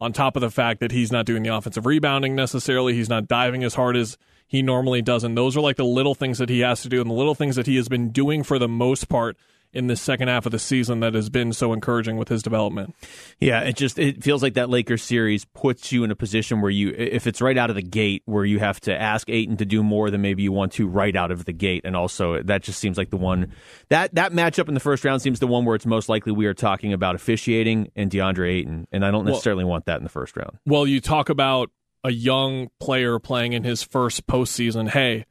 On 0.00 0.12
top 0.12 0.34
of 0.34 0.42
the 0.42 0.50
fact 0.50 0.80
that 0.80 0.90
he's 0.90 1.12
not 1.12 1.26
doing 1.26 1.44
the 1.44 1.54
offensive 1.54 1.86
rebounding 1.86 2.34
necessarily, 2.34 2.92
he's 2.92 3.08
not 3.08 3.28
diving 3.28 3.62
as 3.62 3.74
hard 3.74 3.96
as 3.96 4.18
he 4.48 4.60
normally 4.60 5.00
does. 5.00 5.22
And 5.22 5.38
those 5.38 5.56
are 5.56 5.60
like 5.60 5.76
the 5.76 5.84
little 5.84 6.16
things 6.16 6.38
that 6.38 6.48
he 6.48 6.58
has 6.60 6.82
to 6.82 6.88
do 6.88 7.00
and 7.00 7.08
the 7.08 7.14
little 7.14 7.36
things 7.36 7.54
that 7.54 7.66
he 7.68 7.76
has 7.76 7.88
been 7.88 8.10
doing 8.10 8.42
for 8.42 8.58
the 8.58 8.66
most 8.66 9.08
part 9.08 9.36
in 9.72 9.86
the 9.86 9.96
second 9.96 10.28
half 10.28 10.46
of 10.46 10.52
the 10.52 10.58
season 10.58 11.00
that 11.00 11.14
has 11.14 11.28
been 11.28 11.52
so 11.52 11.72
encouraging 11.72 12.16
with 12.16 12.28
his 12.28 12.42
development. 12.42 12.94
Yeah, 13.38 13.60
it 13.60 13.76
just 13.76 13.98
it 13.98 14.22
feels 14.22 14.42
like 14.42 14.54
that 14.54 14.70
Lakers 14.70 15.02
series 15.02 15.44
puts 15.44 15.92
you 15.92 16.04
in 16.04 16.10
a 16.10 16.16
position 16.16 16.60
where 16.60 16.70
you 16.70 16.94
if 16.96 17.26
it's 17.26 17.40
right 17.40 17.56
out 17.56 17.68
of 17.68 17.76
the 17.76 17.82
gate 17.82 18.22
where 18.24 18.44
you 18.44 18.58
have 18.58 18.80
to 18.80 18.98
ask 18.98 19.28
Ayton 19.28 19.56
to 19.58 19.66
do 19.66 19.82
more 19.82 20.10
than 20.10 20.22
maybe 20.22 20.42
you 20.42 20.52
want 20.52 20.72
to 20.72 20.88
right 20.88 21.14
out 21.14 21.30
of 21.30 21.44
the 21.44 21.52
gate 21.52 21.82
and 21.84 21.94
also 21.94 22.42
that 22.42 22.62
just 22.62 22.78
seems 22.78 22.96
like 22.96 23.10
the 23.10 23.16
one 23.16 23.52
that 23.88 24.14
that 24.14 24.32
matchup 24.32 24.68
in 24.68 24.74
the 24.74 24.80
first 24.80 25.04
round 25.04 25.20
seems 25.20 25.38
the 25.38 25.46
one 25.46 25.64
where 25.64 25.76
it's 25.76 25.86
most 25.86 26.08
likely 26.08 26.32
we 26.32 26.46
are 26.46 26.54
talking 26.54 26.92
about 26.92 27.14
officiating 27.14 27.90
and 27.94 28.10
DeAndre 28.10 28.50
Ayton 28.50 28.88
and 28.90 29.04
I 29.04 29.10
don't 29.10 29.26
necessarily 29.26 29.64
well, 29.64 29.72
want 29.72 29.86
that 29.86 29.98
in 29.98 30.04
the 30.04 30.10
first 30.10 30.36
round. 30.36 30.58
Well, 30.64 30.86
you 30.86 31.00
talk 31.00 31.28
about 31.28 31.70
a 32.04 32.10
young 32.10 32.70
player 32.80 33.18
playing 33.18 33.52
in 33.52 33.64
his 33.64 33.82
first 33.82 34.26
postseason. 34.26 34.88
Hey, 34.88 35.26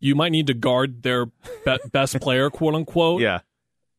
you 0.00 0.14
might 0.14 0.32
need 0.32 0.46
to 0.46 0.54
guard 0.54 1.02
their 1.02 1.26
be- 1.26 1.78
best 1.92 2.18
player, 2.20 2.48
quote 2.48 2.74
unquote. 2.74 3.20
Yeah 3.20 3.40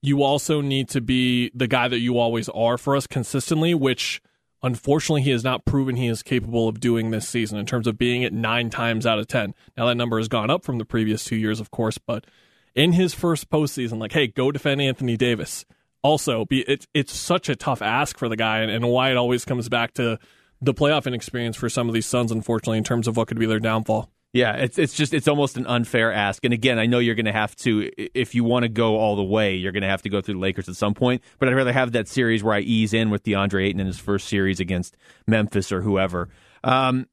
you 0.03 0.21
also 0.21 0.59
need 0.59 0.89
to 0.89 0.99
be 0.99 1.49
the 1.55 1.65
guy 1.65 1.87
that 1.87 1.99
you 1.99 2.19
always 2.19 2.49
are 2.49 2.77
for 2.77 2.95
us 2.95 3.07
consistently, 3.07 3.73
which 3.73 4.21
unfortunately 4.61 5.21
he 5.21 5.29
has 5.29 5.45
not 5.45 5.63
proven 5.63 5.95
he 5.95 6.07
is 6.07 6.21
capable 6.21 6.67
of 6.67 6.81
doing 6.81 7.09
this 7.09 7.27
season 7.27 7.57
in 7.57 7.65
terms 7.65 7.87
of 7.87 7.97
being 7.97 8.21
it 8.21 8.33
nine 8.33 8.69
times 8.69 9.05
out 9.05 9.17
of 9.17 9.27
10. 9.27 9.55
Now, 9.77 9.85
that 9.85 9.95
number 9.95 10.17
has 10.17 10.27
gone 10.27 10.49
up 10.49 10.65
from 10.65 10.77
the 10.77 10.83
previous 10.83 11.23
two 11.23 11.37
years, 11.37 11.61
of 11.61 11.71
course, 11.71 11.97
but 11.97 12.25
in 12.75 12.91
his 12.91 13.13
first 13.13 13.49
postseason, 13.49 13.97
like, 13.97 14.11
hey, 14.11 14.27
go 14.27 14.51
defend 14.51 14.81
Anthony 14.81 15.15
Davis. 15.15 15.63
Also, 16.01 16.43
be 16.43 16.63
it's 16.63 16.85
it's 16.93 17.15
such 17.15 17.47
a 17.47 17.55
tough 17.55 17.81
ask 17.81 18.17
for 18.17 18.27
the 18.27 18.35
guy, 18.35 18.59
and, 18.59 18.69
and 18.69 18.89
why 18.89 19.09
it 19.09 19.15
always 19.15 19.45
comes 19.45 19.69
back 19.69 19.93
to 19.93 20.19
the 20.61 20.73
playoff 20.73 21.07
inexperience 21.07 21.55
for 21.55 21.69
some 21.69 21.87
of 21.87 21.93
these 21.93 22.05
Suns, 22.05 22.29
unfortunately, 22.29 22.77
in 22.77 22.83
terms 22.83 23.07
of 23.07 23.15
what 23.15 23.29
could 23.29 23.39
be 23.39 23.45
their 23.45 23.59
downfall. 23.59 24.09
Yeah, 24.33 24.55
it's 24.55 24.79
it's 24.79 24.95
just 24.95 25.13
it's 25.13 25.27
almost 25.27 25.57
an 25.57 25.67
unfair 25.67 26.11
ask. 26.11 26.43
And 26.43 26.55
again, 26.55 26.79
I 26.79 26.87
know 26.87 26.97
you're 26.97 27.13
going 27.13 27.27
to 27.27 27.31
have 27.31 27.55
to 27.57 27.91
if 27.97 28.33
you 28.33 28.43
want 28.43 28.63
to 28.63 28.69
go 28.69 28.97
all 28.97 29.15
the 29.15 29.23
way, 29.23 29.55
you're 29.55 29.71
going 29.71 29.83
to 29.83 29.89
have 29.89 30.01
to 30.01 30.09
go 30.09 30.21
through 30.21 30.35
the 30.35 30.39
Lakers 30.39 30.67
at 30.67 30.75
some 30.75 30.95
point. 30.95 31.21
But 31.37 31.49
I'd 31.49 31.55
rather 31.55 31.71
have 31.71 31.91
that 31.91 32.07
series 32.07 32.43
where 32.43 32.55
I 32.55 32.61
ease 32.61 32.95
in 32.95 33.11
with 33.11 33.23
DeAndre 33.23 33.67
Ayton 33.67 33.79
in 33.79 33.85
his 33.85 33.99
first 33.99 34.27
series 34.27 34.59
against 34.59 34.97
Memphis 35.27 35.71
or 35.71 35.83
whoever. 35.83 36.29
Um, 36.63 37.05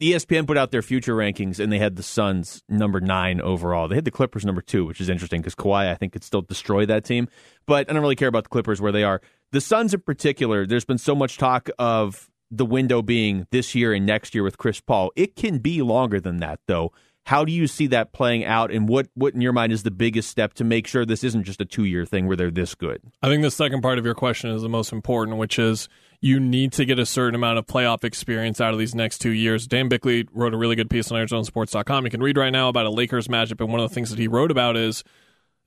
ESPN 0.00 0.46
put 0.46 0.56
out 0.56 0.70
their 0.70 0.82
future 0.82 1.14
rankings, 1.14 1.58
and 1.58 1.70
they 1.70 1.78
had 1.78 1.96
the 1.96 2.02
Suns 2.02 2.62
number 2.68 3.00
nine 3.00 3.40
overall. 3.40 3.88
They 3.88 3.94
had 3.94 4.04
the 4.04 4.10
Clippers 4.10 4.44
number 4.44 4.60
two, 4.62 4.86
which 4.86 5.00
is 5.00 5.10
interesting 5.10 5.40
because 5.40 5.54
Kawhi, 5.54 5.90
I 5.90 5.94
think, 5.94 6.12
could 6.12 6.24
still 6.24 6.42
destroy 6.42 6.86
that 6.86 7.04
team. 7.04 7.28
But 7.66 7.88
I 7.88 7.92
don't 7.92 8.02
really 8.02 8.16
care 8.16 8.28
about 8.28 8.44
the 8.44 8.50
Clippers 8.50 8.80
where 8.80 8.92
they 8.92 9.04
are. 9.04 9.20
The 9.50 9.60
Suns 9.60 9.92
in 9.92 10.00
particular, 10.00 10.66
there's 10.66 10.84
been 10.84 10.98
so 10.98 11.14
much 11.14 11.36
talk 11.36 11.68
of 11.78 12.30
the 12.52 12.66
window 12.66 13.02
being 13.02 13.46
this 13.50 13.74
year 13.74 13.94
and 13.94 14.04
next 14.04 14.34
year 14.34 14.44
with 14.44 14.58
Chris 14.58 14.80
Paul. 14.80 15.10
It 15.16 15.34
can 15.34 15.58
be 15.58 15.82
longer 15.82 16.20
than 16.20 16.36
that, 16.36 16.60
though. 16.68 16.92
How 17.24 17.44
do 17.44 17.52
you 17.52 17.68
see 17.68 17.86
that 17.86 18.12
playing 18.12 18.44
out, 18.44 18.72
and 18.72 18.88
what, 18.88 19.06
what 19.14 19.32
in 19.32 19.40
your 19.40 19.52
mind 19.52 19.72
is 19.72 19.84
the 19.84 19.92
biggest 19.92 20.28
step 20.28 20.54
to 20.54 20.64
make 20.64 20.88
sure 20.88 21.06
this 21.06 21.22
isn't 21.22 21.44
just 21.44 21.60
a 21.60 21.64
two 21.64 21.84
year 21.84 22.04
thing 22.04 22.26
where 22.26 22.36
they're 22.36 22.50
this 22.50 22.74
good? 22.74 23.00
I 23.22 23.28
think 23.28 23.42
the 23.42 23.50
second 23.50 23.80
part 23.80 23.98
of 23.98 24.04
your 24.04 24.14
question 24.14 24.50
is 24.50 24.62
the 24.62 24.68
most 24.68 24.92
important, 24.92 25.38
which 25.38 25.56
is 25.58 25.88
you 26.20 26.40
need 26.40 26.72
to 26.72 26.84
get 26.84 26.98
a 26.98 27.06
certain 27.06 27.36
amount 27.36 27.58
of 27.58 27.66
playoff 27.66 28.02
experience 28.02 28.60
out 28.60 28.72
of 28.72 28.78
these 28.78 28.94
next 28.94 29.18
two 29.18 29.30
years. 29.30 29.68
Dan 29.68 29.88
Bickley 29.88 30.26
wrote 30.32 30.52
a 30.52 30.56
really 30.56 30.74
good 30.74 30.90
piece 30.90 31.12
on 31.12 31.18
ArizonaSports.com. 31.24 32.04
You 32.04 32.10
can 32.10 32.22
read 32.22 32.36
right 32.36 32.50
now 32.50 32.68
about 32.68 32.86
a 32.86 32.90
Lakers 32.90 33.28
matchup, 33.28 33.60
and 33.60 33.70
one 33.70 33.80
of 33.80 33.88
the 33.88 33.94
things 33.94 34.10
that 34.10 34.18
he 34.18 34.26
wrote 34.26 34.50
about 34.50 34.76
is 34.76 35.04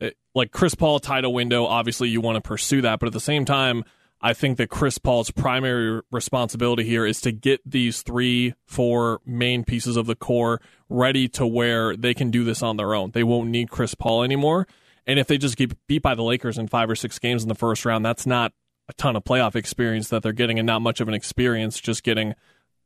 eh, 0.02 0.12
like 0.36 0.52
Chris 0.52 0.76
Paul 0.76 1.00
title 1.00 1.34
window. 1.34 1.66
Obviously, 1.66 2.10
you 2.10 2.20
want 2.20 2.36
to 2.36 2.42
pursue 2.42 2.82
that, 2.82 3.00
but 3.00 3.08
at 3.08 3.14
the 3.14 3.22
same 3.22 3.46
time 3.46 3.86
I 4.26 4.34
think 4.34 4.58
that 4.58 4.72
Chris 4.72 4.98
Paul's 4.98 5.30
primary 5.30 6.02
responsibility 6.12 6.84
here 6.84 7.06
is 7.06 7.22
to 7.22 7.32
get 7.32 7.62
these 7.64 8.02
three, 8.02 8.56
four 8.66 9.22
main 9.24 9.64
pieces 9.64 9.98
of 9.98 10.08
the 10.08 10.16
core 10.16 10.60
ready 10.90 11.28
to 11.30 11.46
where 11.46 11.96
they 11.96 12.16
can 12.16 12.32
do 12.32 12.44
this 12.44 12.64
on 12.64 12.78
their 12.78 12.96
own. 12.96 13.12
They 13.12 13.22
won't 13.22 13.52
need 13.52 13.70
Chris 13.70 13.94
Paul 13.94 14.24
anymore. 14.24 14.68
And 15.06 15.20
if 15.20 15.28
they 15.28 15.38
just 15.38 15.58
get 15.58 15.78
beat 15.86 16.02
by 16.02 16.16
the 16.16 16.24
Lakers 16.24 16.58
in 16.58 16.68
five 16.68 16.90
or 16.90 16.96
six 16.96 17.20
games 17.20 17.44
in 17.44 17.50
the 17.50 17.54
first 17.54 17.86
round, 17.86 18.04
that's 18.04 18.26
not 18.26 18.52
a 18.90 18.94
ton 18.94 19.16
of 19.16 19.24
playoff 19.24 19.56
experience 19.56 20.10
that 20.10 20.24
they're 20.24 20.34
getting 20.34 20.58
and 20.58 20.66
not 20.66 20.82
much 20.82 21.02
of 21.02 21.08
an 21.08 21.14
experience 21.14 21.80
just 21.80 22.02
getting 22.02 22.34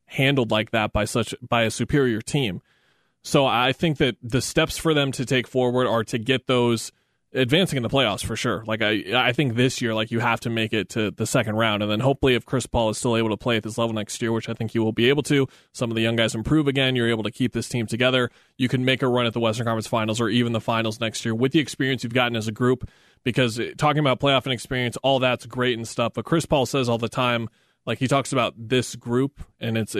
handled 0.07 0.51
like 0.51 0.71
that 0.71 0.91
by 0.91 1.05
such 1.05 1.33
by 1.41 1.61
a 1.61 1.71
superior 1.71 2.19
team. 2.19 2.61
So 3.23 3.45
I 3.45 3.71
think 3.71 3.97
that 3.99 4.17
the 4.21 4.41
steps 4.41 4.77
for 4.77 4.93
them 4.93 5.13
to 5.13 5.25
take 5.25 5.47
forward 5.47 5.87
are 5.87 6.03
to 6.03 6.17
get 6.17 6.47
those 6.47 6.91
advancing 7.33 7.77
in 7.77 7.83
the 7.83 7.89
playoffs 7.89 8.25
for 8.25 8.35
sure. 8.35 8.63
Like 8.65 8.81
I, 8.81 9.03
I 9.13 9.33
think 9.33 9.55
this 9.55 9.81
year, 9.81 9.93
like 9.93 10.11
you 10.11 10.19
have 10.19 10.39
to 10.41 10.49
make 10.49 10.73
it 10.73 10.89
to 10.89 11.11
the 11.11 11.25
second 11.25 11.55
round, 11.55 11.83
and 11.83 11.91
then 11.91 11.99
hopefully, 11.99 12.35
if 12.35 12.45
Chris 12.45 12.65
Paul 12.65 12.89
is 12.89 12.97
still 12.97 13.15
able 13.15 13.29
to 13.29 13.37
play 13.37 13.57
at 13.57 13.63
this 13.63 13.77
level 13.77 13.93
next 13.93 14.21
year, 14.21 14.31
which 14.31 14.49
I 14.49 14.53
think 14.53 14.71
he 14.71 14.79
will 14.79 14.91
be 14.91 15.09
able 15.09 15.23
to, 15.23 15.47
some 15.71 15.91
of 15.91 15.95
the 15.95 16.01
young 16.01 16.15
guys 16.15 16.35
improve 16.35 16.67
again. 16.67 16.95
You're 16.95 17.09
able 17.09 17.23
to 17.23 17.31
keep 17.31 17.53
this 17.53 17.69
team 17.69 17.85
together. 17.85 18.29
You 18.57 18.67
can 18.67 18.85
make 18.85 19.01
a 19.01 19.07
run 19.07 19.25
at 19.25 19.33
the 19.33 19.39
Western 19.39 19.65
Conference 19.65 19.87
Finals 19.87 20.19
or 20.19 20.29
even 20.29 20.53
the 20.53 20.61
finals 20.61 20.99
next 20.99 21.23
year 21.25 21.35
with 21.35 21.51
the 21.51 21.59
experience 21.59 22.03
you've 22.03 22.13
gotten 22.13 22.35
as 22.35 22.47
a 22.47 22.51
group. 22.51 22.89
Because 23.23 23.59
talking 23.77 23.99
about 23.99 24.19
playoff 24.19 24.45
and 24.45 24.53
experience, 24.53 24.95
all 24.97 25.19
that's 25.19 25.45
great 25.45 25.77
and 25.77 25.87
stuff. 25.87 26.13
But 26.13 26.23
Chris 26.25 26.45
Paul 26.45 26.65
says 26.65 26.87
all 26.87 26.97
the 26.97 27.09
time, 27.09 27.49
like 27.85 27.99
he 27.99 28.07
talks 28.07 28.31
about 28.31 28.53
this 28.57 28.95
group, 28.95 29.41
and 29.59 29.77
it's 29.77 29.95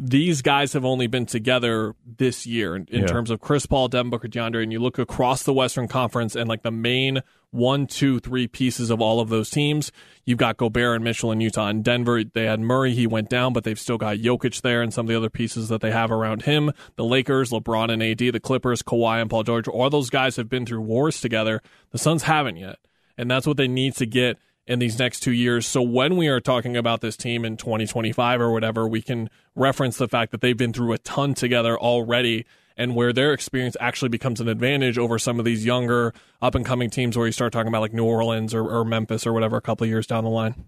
these 0.00 0.42
guys 0.42 0.72
have 0.74 0.84
only 0.84 1.08
been 1.08 1.26
together 1.26 1.94
this 2.06 2.46
year 2.46 2.76
in, 2.76 2.86
in 2.88 3.00
Yeah. 3.00 3.06
terms 3.08 3.30
of 3.30 3.40
Chris 3.40 3.66
Paul, 3.66 3.88
Devin 3.88 4.10
Booker, 4.10 4.28
DeAndre, 4.28 4.62
and 4.62 4.70
you 4.72 4.78
look 4.78 4.96
across 4.98 5.42
the 5.42 5.52
Western 5.52 5.88
Conference 5.88 6.36
and 6.36 6.48
like 6.48 6.62
the 6.62 6.70
main 6.70 7.22
one, 7.50 7.86
two, 7.86 8.20
three 8.20 8.46
pieces 8.46 8.90
of 8.90 9.00
all 9.00 9.18
of 9.20 9.28
those 9.30 9.50
teams. 9.50 9.90
You've 10.24 10.38
got 10.38 10.58
Gobert 10.58 10.96
and 10.96 11.02
Mitchell 11.04 11.32
in 11.32 11.40
Utah 11.40 11.66
and 11.68 11.82
Denver. 11.82 12.22
They 12.22 12.44
had 12.44 12.60
Murray, 12.60 12.94
he 12.94 13.06
went 13.06 13.28
down, 13.30 13.52
but 13.54 13.64
they've 13.64 13.78
still 13.78 13.96
got 13.98 14.18
Jokic 14.18 14.60
there 14.60 14.82
and 14.82 14.92
some 14.94 15.06
of 15.06 15.08
the 15.08 15.16
other 15.16 15.30
pieces 15.30 15.68
that 15.70 15.80
they 15.80 15.90
have 15.90 16.12
around 16.12 16.42
him. 16.42 16.70
The 16.96 17.04
Lakers, 17.04 17.50
LeBron 17.50 17.90
and 17.90 18.02
AD, 18.02 18.18
the 18.18 18.38
Clippers, 18.40 18.82
Kawhi 18.82 19.20
and 19.20 19.30
Paul 19.30 19.42
George. 19.44 19.66
All 19.66 19.88
those 19.90 20.10
guys 20.10 20.36
have 20.36 20.48
been 20.50 20.66
through 20.66 20.82
wars 20.82 21.20
together. 21.20 21.60
The 21.90 21.98
Suns 21.98 22.24
haven't 22.24 22.58
yet, 22.58 22.76
and 23.16 23.30
that's 23.30 23.46
what 23.46 23.56
they 23.56 23.66
need 23.68 23.94
to 23.96 24.04
get 24.06 24.36
in 24.68 24.78
these 24.78 24.98
next 24.98 25.20
two 25.20 25.32
years. 25.32 25.66
So 25.66 25.80
when 25.82 26.16
we 26.16 26.28
are 26.28 26.40
talking 26.40 26.76
about 26.76 27.00
this 27.00 27.16
team 27.16 27.44
in 27.44 27.56
2025 27.56 28.40
or 28.40 28.52
whatever, 28.52 28.86
we 28.86 29.00
can 29.00 29.30
reference 29.56 29.96
the 29.96 30.06
fact 30.06 30.30
that 30.30 30.42
they've 30.42 30.56
been 30.56 30.74
through 30.74 30.92
a 30.92 30.98
ton 30.98 31.34
together 31.34 31.76
already 31.76 32.44
and 32.76 32.94
where 32.94 33.12
their 33.12 33.32
experience 33.32 33.76
actually 33.80 34.10
becomes 34.10 34.40
an 34.40 34.48
advantage 34.48 34.98
over 34.98 35.18
some 35.18 35.38
of 35.38 35.44
these 35.44 35.64
younger 35.64 36.12
up 36.40 36.54
and 36.54 36.64
coming 36.64 36.90
teams 36.90 37.16
where 37.16 37.26
you 37.26 37.32
start 37.32 37.52
talking 37.52 37.68
about 37.68 37.80
like 37.80 37.92
New 37.92 38.04
Orleans 38.04 38.54
or, 38.54 38.68
or 38.68 38.84
Memphis 38.84 39.26
or 39.26 39.32
whatever 39.32 39.56
a 39.56 39.60
couple 39.60 39.84
of 39.84 39.90
years 39.90 40.06
down 40.06 40.24
the 40.24 40.30
line. 40.30 40.66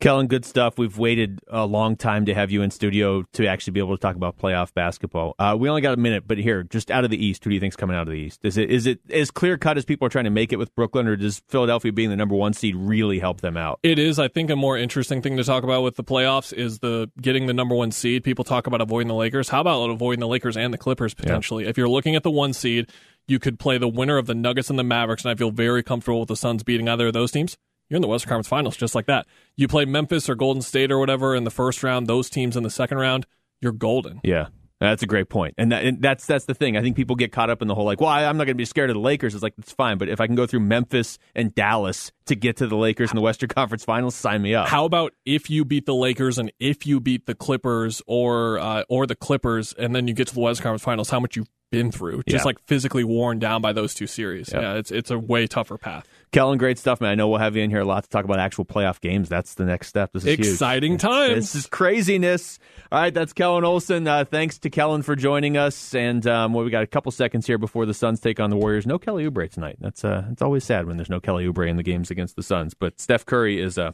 Kellan, 0.00 0.26
good 0.26 0.44
stuff. 0.44 0.78
We've 0.78 0.98
waited 0.98 1.40
a 1.48 1.64
long 1.64 1.96
time 1.96 2.26
to 2.26 2.34
have 2.34 2.50
you 2.50 2.62
in 2.62 2.70
studio 2.70 3.24
to 3.32 3.46
actually 3.46 3.72
be 3.72 3.80
able 3.80 3.96
to 3.96 4.00
talk 4.00 4.16
about 4.16 4.38
playoff 4.38 4.74
basketball. 4.74 5.34
Uh, 5.38 5.56
we 5.58 5.68
only 5.68 5.80
got 5.80 5.94
a 5.94 5.96
minute, 5.96 6.24
but 6.26 6.38
here, 6.38 6.62
just 6.62 6.90
out 6.90 7.04
of 7.04 7.10
the 7.10 7.24
East, 7.24 7.42
who 7.42 7.50
do 7.50 7.54
you 7.54 7.60
think's 7.60 7.76
coming 7.76 7.96
out 7.96 8.02
of 8.02 8.08
the 8.08 8.18
East? 8.18 8.40
Is 8.42 8.58
it 8.58 8.70
is 8.70 8.86
it 8.86 9.00
as 9.10 9.30
clear 9.30 9.56
cut 9.56 9.78
as 9.78 9.84
people 9.84 10.06
are 10.06 10.10
trying 10.10 10.24
to 10.24 10.30
make 10.30 10.52
it 10.52 10.56
with 10.56 10.74
Brooklyn, 10.74 11.06
or 11.06 11.16
does 11.16 11.42
Philadelphia 11.48 11.92
being 11.92 12.10
the 12.10 12.16
number 12.16 12.34
one 12.34 12.52
seed 12.52 12.76
really 12.76 13.18
help 13.18 13.40
them 13.40 13.56
out? 13.56 13.80
It 13.82 13.98
is, 13.98 14.18
I 14.18 14.28
think, 14.28 14.50
a 14.50 14.56
more 14.56 14.76
interesting 14.76 15.22
thing 15.22 15.36
to 15.38 15.44
talk 15.44 15.64
about 15.64 15.82
with 15.82 15.96
the 15.96 16.04
playoffs 16.04 16.52
is 16.52 16.80
the 16.80 17.10
getting 17.20 17.46
the 17.46 17.54
number 17.54 17.74
one 17.74 17.92
seed. 17.92 18.24
People 18.24 18.44
talk 18.44 18.66
about 18.66 18.80
avoiding 18.80 19.08
the 19.08 19.14
Lakers. 19.14 19.48
How 19.48 19.62
about 19.62 19.88
avoiding 19.88 20.20
the 20.20 20.28
Lakers 20.28 20.56
and 20.56 20.72
the 20.74 20.78
Clippers 20.78 21.14
potentially? 21.14 21.66
If 21.66 21.78
you're 21.78 21.88
looking 21.88 22.14
at 22.14 22.22
the 22.22 22.30
one 22.30 22.52
seed, 22.52 22.90
you 23.28 23.38
could 23.38 23.58
play 23.58 23.78
the 23.78 23.88
winner 23.88 24.18
of 24.18 24.26
the 24.26 24.34
Nuggets 24.34 24.70
and 24.70 24.78
the 24.78 24.84
Mavericks, 24.84 25.24
and 25.24 25.30
I 25.30 25.34
feel 25.34 25.50
very 25.50 25.82
comfortable 25.82 26.20
with 26.20 26.28
the 26.28 26.36
Suns 26.36 26.62
beating 26.62 26.88
either 26.88 27.08
of 27.08 27.12
those 27.12 27.32
teams. 27.32 27.56
You're 27.88 27.96
in 27.96 28.02
the 28.02 28.08
Western 28.08 28.28
Conference 28.30 28.48
Finals 28.48 28.76
just 28.76 28.94
like 28.94 29.06
that. 29.06 29.26
You 29.56 29.68
play 29.68 29.84
Memphis 29.84 30.28
or 30.28 30.34
Golden 30.34 30.62
State 30.62 30.90
or 30.90 30.98
whatever 30.98 31.34
in 31.36 31.44
the 31.44 31.50
first 31.50 31.82
round, 31.82 32.06
those 32.06 32.28
teams 32.28 32.56
in 32.56 32.62
the 32.64 32.70
second 32.70 32.98
round, 32.98 33.26
you're 33.60 33.72
golden. 33.72 34.20
Yeah. 34.24 34.48
That's 34.78 35.02
a 35.02 35.06
great 35.06 35.30
point, 35.30 35.54
and, 35.56 35.72
that, 35.72 35.84
and 35.86 36.02
that's 36.02 36.26
that's 36.26 36.44
the 36.44 36.52
thing. 36.52 36.76
I 36.76 36.82
think 36.82 36.96
people 36.96 37.16
get 37.16 37.32
caught 37.32 37.48
up 37.48 37.62
in 37.62 37.68
the 37.68 37.74
whole 37.74 37.86
like, 37.86 37.98
"Well, 37.98 38.10
I- 38.10 38.26
I'm 38.26 38.36
not 38.36 38.44
going 38.44 38.56
to 38.56 38.60
be 38.60 38.66
scared 38.66 38.90
of 38.90 38.94
the 38.94 39.00
Lakers." 39.00 39.32
It's 39.32 39.42
like 39.42 39.54
it's 39.56 39.72
fine, 39.72 39.96
but 39.96 40.10
if 40.10 40.20
I 40.20 40.26
can 40.26 40.36
go 40.36 40.46
through 40.46 40.60
Memphis 40.60 41.18
and 41.34 41.54
Dallas 41.54 42.12
to 42.26 42.34
get 42.36 42.58
to 42.58 42.66
the 42.66 42.76
Lakers 42.76 43.10
in 43.10 43.16
the 43.16 43.22
Western 43.22 43.48
Conference 43.48 43.86
Finals, 43.86 44.14
sign 44.14 44.42
me 44.42 44.54
up. 44.54 44.68
How 44.68 44.84
about 44.84 45.14
if 45.24 45.48
you 45.48 45.64
beat 45.64 45.86
the 45.86 45.94
Lakers 45.94 46.36
and 46.36 46.52
if 46.60 46.84
you 46.86 47.00
beat 47.00 47.24
the 47.24 47.34
Clippers 47.34 48.02
or 48.06 48.58
uh, 48.58 48.82
or 48.90 49.06
the 49.06 49.14
Clippers, 49.16 49.72
and 49.78 49.96
then 49.96 50.08
you 50.08 50.12
get 50.12 50.28
to 50.28 50.34
the 50.34 50.40
Western 50.40 50.64
Conference 50.64 50.82
Finals? 50.84 51.08
How 51.08 51.20
much 51.20 51.36
you've 51.36 51.48
been 51.70 51.90
through, 51.90 52.22
just 52.28 52.42
Yeah. 52.42 52.46
like 52.46 52.58
physically 52.66 53.04
worn 53.04 53.38
down 53.38 53.60
by 53.60 53.72
those 53.72 53.92
two 53.94 54.06
series. 54.06 54.52
Yep. 54.52 54.62
Yeah, 54.62 54.74
it's 54.74 54.90
it's 54.90 55.10
a 55.10 55.18
way 55.18 55.46
tougher 55.46 55.76
path. 55.78 56.06
Kellan, 56.32 56.58
great 56.58 56.78
stuff, 56.78 57.00
man. 57.00 57.10
I 57.10 57.14
know 57.14 57.28
we'll 57.28 57.38
have 57.38 57.56
you 57.56 57.62
in 57.62 57.70
here 57.70 57.80
a 57.80 57.84
lot 57.84 58.04
to 58.04 58.10
talk 58.10 58.24
about 58.24 58.38
actual 58.38 58.64
playoff 58.64 59.00
games. 59.00 59.28
That's 59.28 59.54
the 59.54 59.64
next 59.64 59.88
step. 59.88 60.12
This 60.12 60.24
is 60.24 60.36
huge. 60.36 60.46
Exciting 60.48 60.98
times. 60.98 61.34
This 61.34 61.54
is 61.54 61.66
craziness. 61.66 62.58
All 62.92 63.00
right, 63.00 63.12
that's 63.14 63.32
Kellan 63.32 63.64
Olson. 63.64 64.06
Uh, 64.06 64.24
thanks 64.24 64.58
to 64.60 64.70
Kellan 64.70 65.02
for 65.02 65.16
joining 65.16 65.56
us. 65.56 65.94
And 65.94 66.26
um, 66.26 66.52
well, 66.52 66.64
we 66.64 66.70
got 66.70 66.82
a 66.82 66.86
couple 66.86 67.10
seconds 67.12 67.46
here 67.46 67.58
before 67.58 67.86
the 67.86 67.94
Suns 67.94 68.20
take 68.20 68.38
on 68.40 68.50
the 68.50 68.56
Warriors. 68.56 68.86
No 68.86 68.98
Kelly 68.98 69.28
Oubre 69.28 69.50
tonight. 69.50 69.76
That's 69.80 70.04
uh, 70.04 70.24
it's 70.30 70.42
always 70.42 70.64
sad 70.64 70.86
when 70.86 70.96
there's 70.96 71.10
no 71.10 71.20
Kelly 71.20 71.46
Oubre 71.46 71.68
in 71.68 71.76
the 71.76 71.82
games 71.82 72.10
against 72.10 72.36
the 72.36 72.42
Suns. 72.42 72.74
But 72.74 73.00
Steph 73.00 73.24
Curry 73.26 73.60
is 73.60 73.78
uh, 73.78 73.92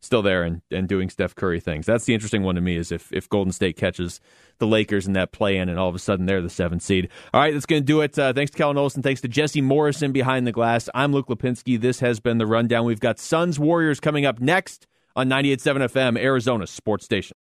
still 0.00 0.22
there 0.22 0.42
and, 0.42 0.62
and 0.70 0.88
doing 0.88 1.10
Steph 1.10 1.34
Curry 1.34 1.60
things. 1.60 1.86
That's 1.86 2.04
the 2.04 2.14
interesting 2.14 2.42
one 2.42 2.54
to 2.54 2.60
me 2.60 2.76
is 2.76 2.92
if, 2.92 3.12
if 3.12 3.28
Golden 3.28 3.52
State 3.52 3.76
catches 3.76 4.20
the 4.58 4.66
Lakers 4.66 5.06
in 5.06 5.14
that 5.14 5.32
play 5.32 5.56
in 5.56 5.68
and 5.68 5.78
all 5.78 5.88
of 5.88 5.94
a 5.94 5.98
sudden 5.98 6.26
they're 6.26 6.42
the 6.42 6.50
seventh 6.50 6.82
seed. 6.82 7.08
All 7.34 7.40
right, 7.40 7.52
that's 7.52 7.66
going 7.66 7.82
to 7.82 7.86
do 7.86 8.00
it. 8.00 8.18
Uh, 8.18 8.32
thanks 8.32 8.52
to 8.52 8.58
Kellan 8.58 8.78
Olson. 8.78 9.02
Thanks 9.02 9.20
to 9.22 9.28
Jesse 9.28 9.60
Morrison 9.60 10.12
behind 10.12 10.46
the 10.46 10.52
glass. 10.52 10.88
I'm 10.94 11.12
Luke 11.12 11.26
Lapinski. 11.28 11.80
This 11.80 12.00
has 12.00 12.20
been 12.20 12.38
the 12.38 12.46
rundown. 12.46 12.84
We've 12.84 13.00
got 13.00 13.18
Suns 13.18 13.58
Warriors 13.58 14.00
coming 14.00 14.24
up 14.24 14.40
next 14.40 14.86
on 15.16 15.28
98.7 15.28 15.88
FM, 15.90 16.18
Arizona 16.18 16.66
Sports 16.66 17.04
Station. 17.04 17.34